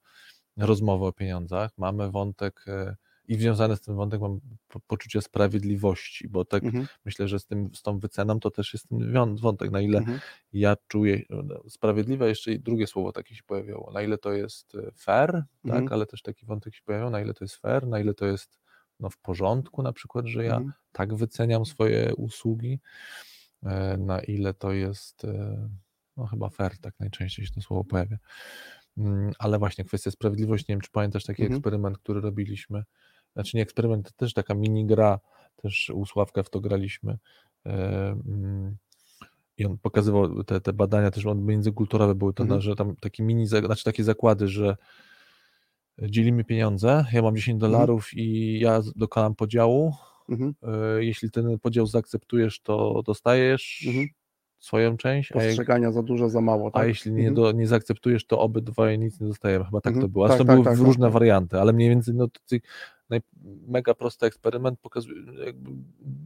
[0.56, 1.70] rozmowy o pieniądzach.
[1.78, 2.96] Mamy wątek e,
[3.28, 6.86] i związany z tym wątek mam po, poczucie sprawiedliwości, bo tak Mhm.
[7.04, 10.18] myślę, że z, tym, z tą wyceną to też jest ten wątek, na ile Mhm.
[10.52, 14.74] ja czuję, no, sprawiedliwe jeszcze i drugie słowo takie się pojawiało, na ile to jest
[14.74, 15.84] e, fair, Mhm.
[15.84, 18.26] tak, ale też taki wątek się pojawiał, na ile to jest fair, na ile to
[18.26, 18.58] jest
[19.00, 20.72] no, w porządku na przykład, że ja Mhm.
[20.92, 22.80] tak wyceniam swoje usługi,
[23.62, 25.68] e, na ile to jest, e,
[26.16, 28.16] no chyba fair, tak najczęściej się to słowo pojawia.
[28.98, 31.56] Mm, Ale właśnie kwestia sprawiedliwości, nie wiem, czy pamiętasz taki Mhm.
[31.56, 32.84] eksperyment, który robiliśmy,
[33.32, 35.20] znaczy nie eksperyment, to też taka mini gra,
[35.56, 37.18] też u Sławka w to graliśmy
[37.66, 37.70] e,
[38.26, 38.76] mm,
[39.58, 42.60] i on pokazywał te, te badania też międzykulturowe były to, Mhm.
[42.60, 44.76] że tam takie mini, znaczy takie zakłady, że
[46.02, 47.72] dzielimy pieniądze, ja mam 10 Mhm.
[47.72, 49.92] dolarów i ja dokonam podziału,
[50.28, 50.54] Mhm.
[50.62, 54.06] E, jeśli ten podział zaakceptujesz, to dostajesz Mhm.
[54.58, 56.88] swoją część, a, jak, Postrzegania za dużo, za mało, a tak?
[56.88, 57.34] jeśli nie, Mhm.
[57.34, 59.64] do, nie zaakceptujesz, to obydwoje nic nie dostajemy.
[59.64, 60.12] Chyba tak to Mhm.
[60.12, 60.24] było.
[60.24, 62.40] A Tak, to tak, były tak, różne warianty, ale mniej więcej no, to
[63.68, 65.22] mega prosty eksperyment pokazuje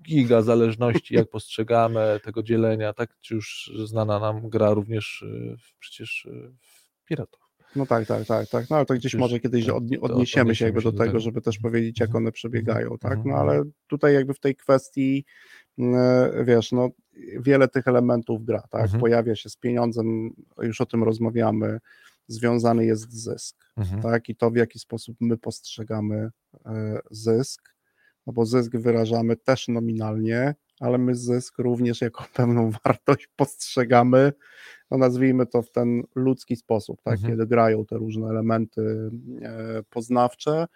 [0.06, 3.16] giga zależności, jak postrzegamy tego dzielenia, tak?
[3.20, 7.41] Czy już znana nam gra również y, w- przecież y, w Piratów.
[7.76, 8.70] No tak, tak, tak, tak.
[8.70, 10.98] No ale to gdzieś może kiedyś to- odnie, to odniesiemy się jakby się do do
[10.98, 11.20] tego, tego.
[11.20, 12.24] żeby też powiedzieć, jak Mhm.
[12.24, 13.18] one przebiegają, tak?
[13.24, 13.38] No Mhm.
[13.48, 15.24] ale tutaj jakby w tej kwestii,
[15.78, 16.88] e, wiesz, no
[17.40, 18.82] wiele tych elementów gra, tak?
[18.82, 19.00] Mhm.
[19.00, 20.30] Pojawia się z pieniądzem,
[20.62, 21.78] już o tym rozmawiamy,
[22.26, 24.02] związany jest zysk, Mhm.
[24.02, 24.28] tak?
[24.28, 26.30] I to, w jaki sposób my postrzegamy
[26.66, 27.71] e, zysk,
[28.26, 34.32] no bo zysk wyrażamy też nominalnie, ale my zysk również jako pewną wartość postrzegamy,
[34.90, 37.14] no nazwijmy to w ten ludzki sposób, tak?
[37.14, 37.32] Mhm.
[37.32, 39.10] kiedy grają te różne elementy
[39.42, 40.66] e, poznawcze.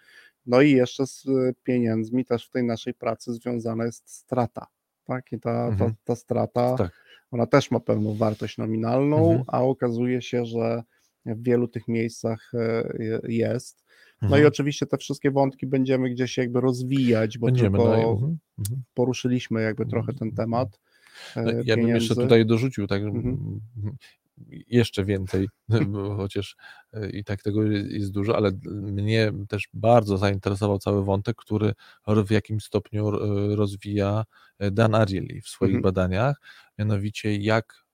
[0.45, 1.25] No i jeszcze z
[1.63, 4.67] pieniędzmi też w tej naszej pracy związana jest strata.
[5.03, 5.31] Tak?
[5.31, 5.93] I ta, ta, Mhm.
[6.03, 6.91] ta strata, Tak.
[7.31, 9.43] ona też ma pewną wartość nominalną, Mhm.
[9.47, 10.83] a okazuje się, że
[11.25, 13.83] w wielu tych miejscach e, je- jest.
[14.21, 14.43] No Mhm.
[14.43, 17.69] i oczywiście te wszystkie wątki będziemy gdzieś jakby rozwijać, bo Będziemy.
[17.77, 18.37] tylko No, mhm.
[18.59, 18.83] Mhm.
[18.93, 20.79] poruszyliśmy jakby trochę ten temat.
[21.35, 23.59] e, No, ja bym jeszcze tutaj dorzucił tak Mhm.
[24.67, 25.47] jeszcze więcej,
[26.17, 26.55] chociaż
[26.93, 31.73] e, i tak tego jest dużo, ale mnie też bardzo zainteresował cały wątek, który
[32.25, 34.23] w jakimś stopniu e, rozwija
[34.59, 35.83] e, Dan Ariely w swoich Mhm.
[35.83, 36.41] badaniach,
[36.79, 37.86] mianowicie jak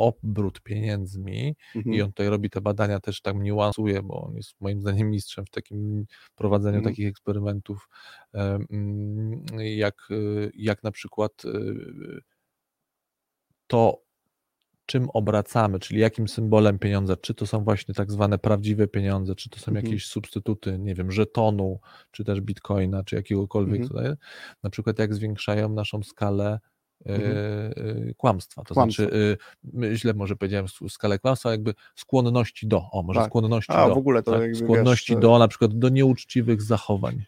[0.00, 1.94] obrót pieniędzmi Mhm.
[1.96, 5.46] i on tutaj robi te badania też tak niuansuje, bo on jest moim zdaniem mistrzem
[5.46, 6.94] w takim prowadzeniu Mhm.
[6.94, 7.88] takich eksperymentów,
[9.58, 10.08] jak,
[10.54, 11.50] jak na przykład e,
[13.66, 14.02] to,
[14.86, 19.50] czym obracamy, czyli jakim symbolem pieniądza, czy to są właśnie tak zwane prawdziwe pieniądze, czy
[19.50, 19.86] to są Mhm.
[19.86, 21.80] jakieś substytuty, nie wiem, żetonu,
[22.10, 23.88] czy też bitcoina, czy jakiegokolwiek Mhm.
[23.88, 24.14] tutaj,
[24.62, 26.60] na przykład jak zwiększają naszą skalę
[27.06, 27.36] Mhm.
[28.10, 29.36] e, kłamstwa, to znaczy, e,
[29.72, 33.28] my źle może powiedziałem skalę kłamstwa, jakby skłonności do, o może Tak.
[33.28, 34.40] skłonności A, do, w ogóle to tak?
[34.40, 37.22] jakby, skłonności wiesz, do na przykład do nieuczciwych zachowań.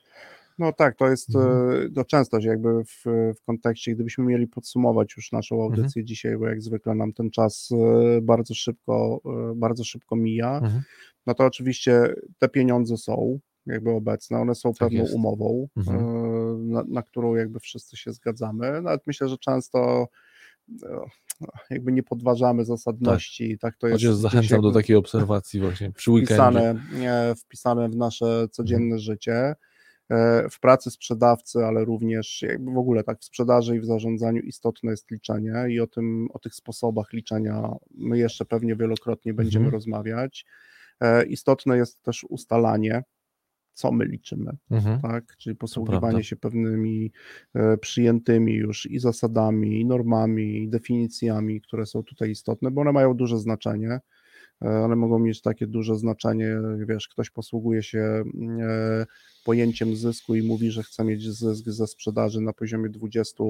[0.58, 1.70] No tak, to jest Mhm.
[1.86, 3.02] e, no częstość jakby w,
[3.36, 5.72] w kontekście, gdybyśmy mieli podsumować już naszą Mhm.
[5.80, 9.20] audycję dzisiaj, bo jak zwykle nam ten czas e, bardzo szybko,
[9.50, 10.82] e, bardzo szybko mija, Mhm.
[11.26, 15.14] no to oczywiście te pieniądze są jakby obecne, one są pewną jest.
[15.14, 15.98] umową, Mhm.
[16.62, 20.08] Na, na którą jakby wszyscy się zgadzamy, nawet myślę, że często
[20.82, 21.00] e,
[21.70, 26.34] jakby nie podważamy zasadności, tak, to jest Chociaż zachęcam do takiej obserwacji właśnie przy weekendzie.
[26.34, 29.54] wpisane, nie, wpisane w nasze codzienne życie,
[30.10, 34.42] e, w pracy sprzedawcy, ale również jakby w ogóle tak w sprzedaży i w zarządzaniu
[34.42, 39.64] istotne jest liczenie i o tym, o tych sposobach liczenia my jeszcze pewnie wielokrotnie będziemy
[39.64, 39.74] Mhm.
[39.74, 40.46] rozmawiać.
[41.00, 43.02] E, Istotne jest też ustalanie,
[43.74, 45.00] co my liczymy, Mhm.
[45.00, 45.36] tak?
[45.36, 47.12] Czyli posługiwanie się pewnymi
[47.54, 52.92] e, przyjętymi już i zasadami, i normami, i definicjami, które są tutaj istotne, bo one
[52.92, 54.00] mają duże znaczenie.
[54.62, 56.56] E, One mogą mieć takie duże znaczenie,
[56.88, 57.98] wiesz, ktoś posługuje się
[58.60, 59.06] e,
[59.44, 63.44] pojęciem zysku i mówi, że chce mieć zysk ze sprzedaży na poziomie 20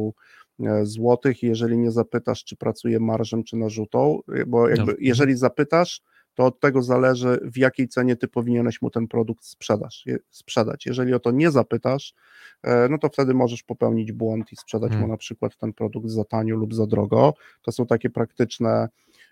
[0.83, 1.19] zł.
[1.43, 6.03] Jeżeli nie zapytasz, czy pracuje marżem, czy narzutą, e, bo jakby, jeżeli zapytasz,
[6.35, 10.87] to od tego zależy, w jakiej cenie ty powinieneś mu ten produkt sprzedaż, sprzedać.
[10.87, 12.15] Jeżeli o to nie zapytasz,
[12.63, 15.09] e, no to wtedy możesz popełnić błąd i sprzedać Hmm.
[15.09, 17.35] mu na przykład ten produkt za tanio lub za drogo.
[17.63, 18.89] To są takie praktyczne,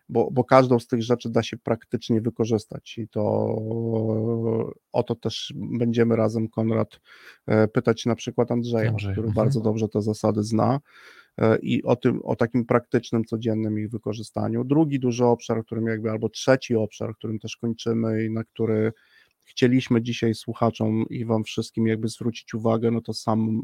[0.08, 3.22] bo, bo każdą z tych rzeczy da się praktycznie wykorzystać i to
[4.92, 7.00] o to też będziemy razem, Konrad,
[7.46, 9.44] e, pytać na przykład Andrzeja, Andrzeja, który mhm.
[9.44, 10.80] bardzo dobrze te zasady zna
[11.62, 14.64] i o tym, o takim praktycznym, codziennym ich wykorzystaniu.
[14.64, 18.92] Drugi duży obszar, którym jakby, albo trzeci obszar, którym też kończymy i na który
[19.44, 23.62] chcieliśmy dzisiaj słuchaczom i wam wszystkim jakby zwrócić uwagę, no to sam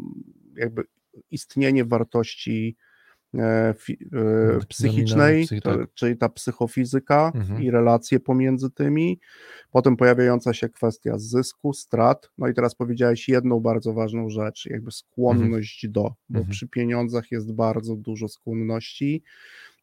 [0.56, 0.84] jakby
[1.30, 2.76] istnienie wartości
[4.68, 5.95] psychicznej, psychi- to, tak.
[5.95, 7.62] czyli ta psychofizyka Mhm.
[7.62, 9.20] i relacje pomiędzy tymi,
[9.70, 14.91] potem pojawiająca się kwestia zysku, strat, no i teraz powiedziałeś jedną bardzo ważną rzecz, jakby
[14.91, 16.47] skłonność do, bo Mhm.
[16.51, 19.22] przy pieniądzach jest bardzo dużo skłonności,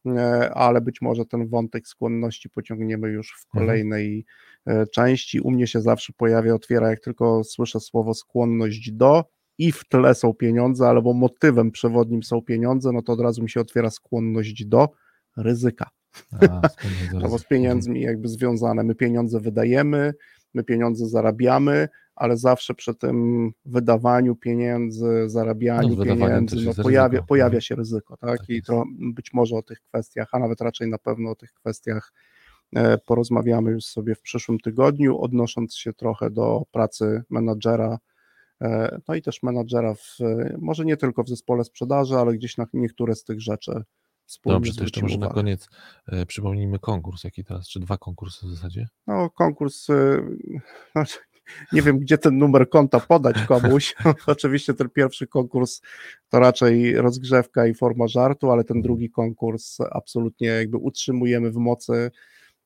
[0.06, 3.66] e, ale być może ten wątek skłonności pociągniemy już w Mhm.
[3.66, 4.24] kolejnej
[4.66, 5.40] e, części.
[5.40, 9.24] U mnie się zawsze pojawia, otwiera, jak tylko słyszę słowo skłonność do
[9.58, 13.50] i w tle są pieniądze, albo motywem przewodnim są pieniądze, no to od razu mi
[13.50, 14.88] się otwiera skłonność do
[15.36, 15.90] ryzyka.
[16.50, 16.60] A,
[17.22, 18.82] Albo z pieniędzmi jakby związane.
[18.84, 20.14] My pieniądze wydajemy,
[20.54, 27.26] my pieniądze zarabiamy, ale zawsze przy tym wydawaniu pieniędzy, zarabianiu No, pieniędzy, no pojawia, ryzyko.
[27.26, 27.60] pojawia Mhm.
[27.60, 28.38] się ryzyko, tak?
[28.38, 28.84] Tak I to
[29.14, 32.12] być może o tych kwestiach, a nawet raczej na pewno o tych kwestiach
[32.76, 37.98] e, porozmawiamy już sobie w przyszłym tygodniu, odnosząc się trochę do pracy menadżera,
[39.08, 40.18] no i też menadżera w,
[40.58, 43.82] może nie tylko w zespole sprzedaży, ale gdzieś na niektóre z tych rzeczy
[44.26, 45.34] wspólnie Dobrze, to jeszcze może na uwagę.
[45.34, 45.68] koniec
[46.06, 48.88] e, przypomnijmy konkurs, jaki teraz, czy dwa konkursy w zasadzie?
[49.06, 49.86] No, konkurs,
[50.92, 51.18] znaczy,
[51.72, 53.94] nie wiem, gdzie ten numer konta podać komuś.
[54.26, 55.80] Oczywiście ten pierwszy konkurs
[56.28, 62.10] to raczej rozgrzewka i forma żartu, ale ten drugi konkurs absolutnie jakby utrzymujemy w mocy,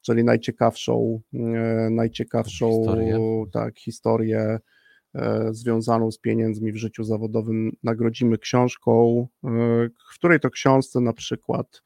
[0.01, 3.45] czyli najciekawszą, e, najciekawszą Historię.
[3.53, 4.61] tak, historię e,
[5.51, 9.49] związaną z pieniędzmi w życiu zawodowym nagrodzimy książką, e,
[10.11, 11.83] w której to książce na przykład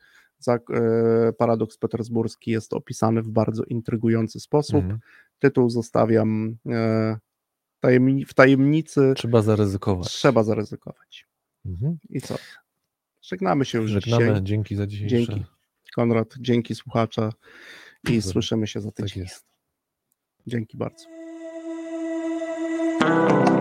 [0.48, 4.76] e, Paradoks Petersburski jest opisany w bardzo intrygujący sposób.
[4.76, 5.00] Mhm.
[5.38, 7.18] Tytuł zostawiam e,
[7.84, 9.12] tajemni- w tajemnicy.
[9.16, 10.08] Trzeba zaryzykować.
[10.08, 11.26] Trzeba zaryzykować.
[11.66, 11.98] Mhm.
[12.10, 12.34] I co?
[13.22, 14.42] Żegnamy się już Żegnamy, dzisiaj.
[14.42, 15.16] dzięki za dzisiejsze.
[15.16, 15.44] Dzięki.
[15.94, 17.32] Konrad, dzięki słuchacza
[18.10, 19.22] i słyszymy się za Tak tydzień.
[19.22, 19.44] jest.
[20.46, 21.21] Dzięki bardzo.
[23.02, 23.51] Bye.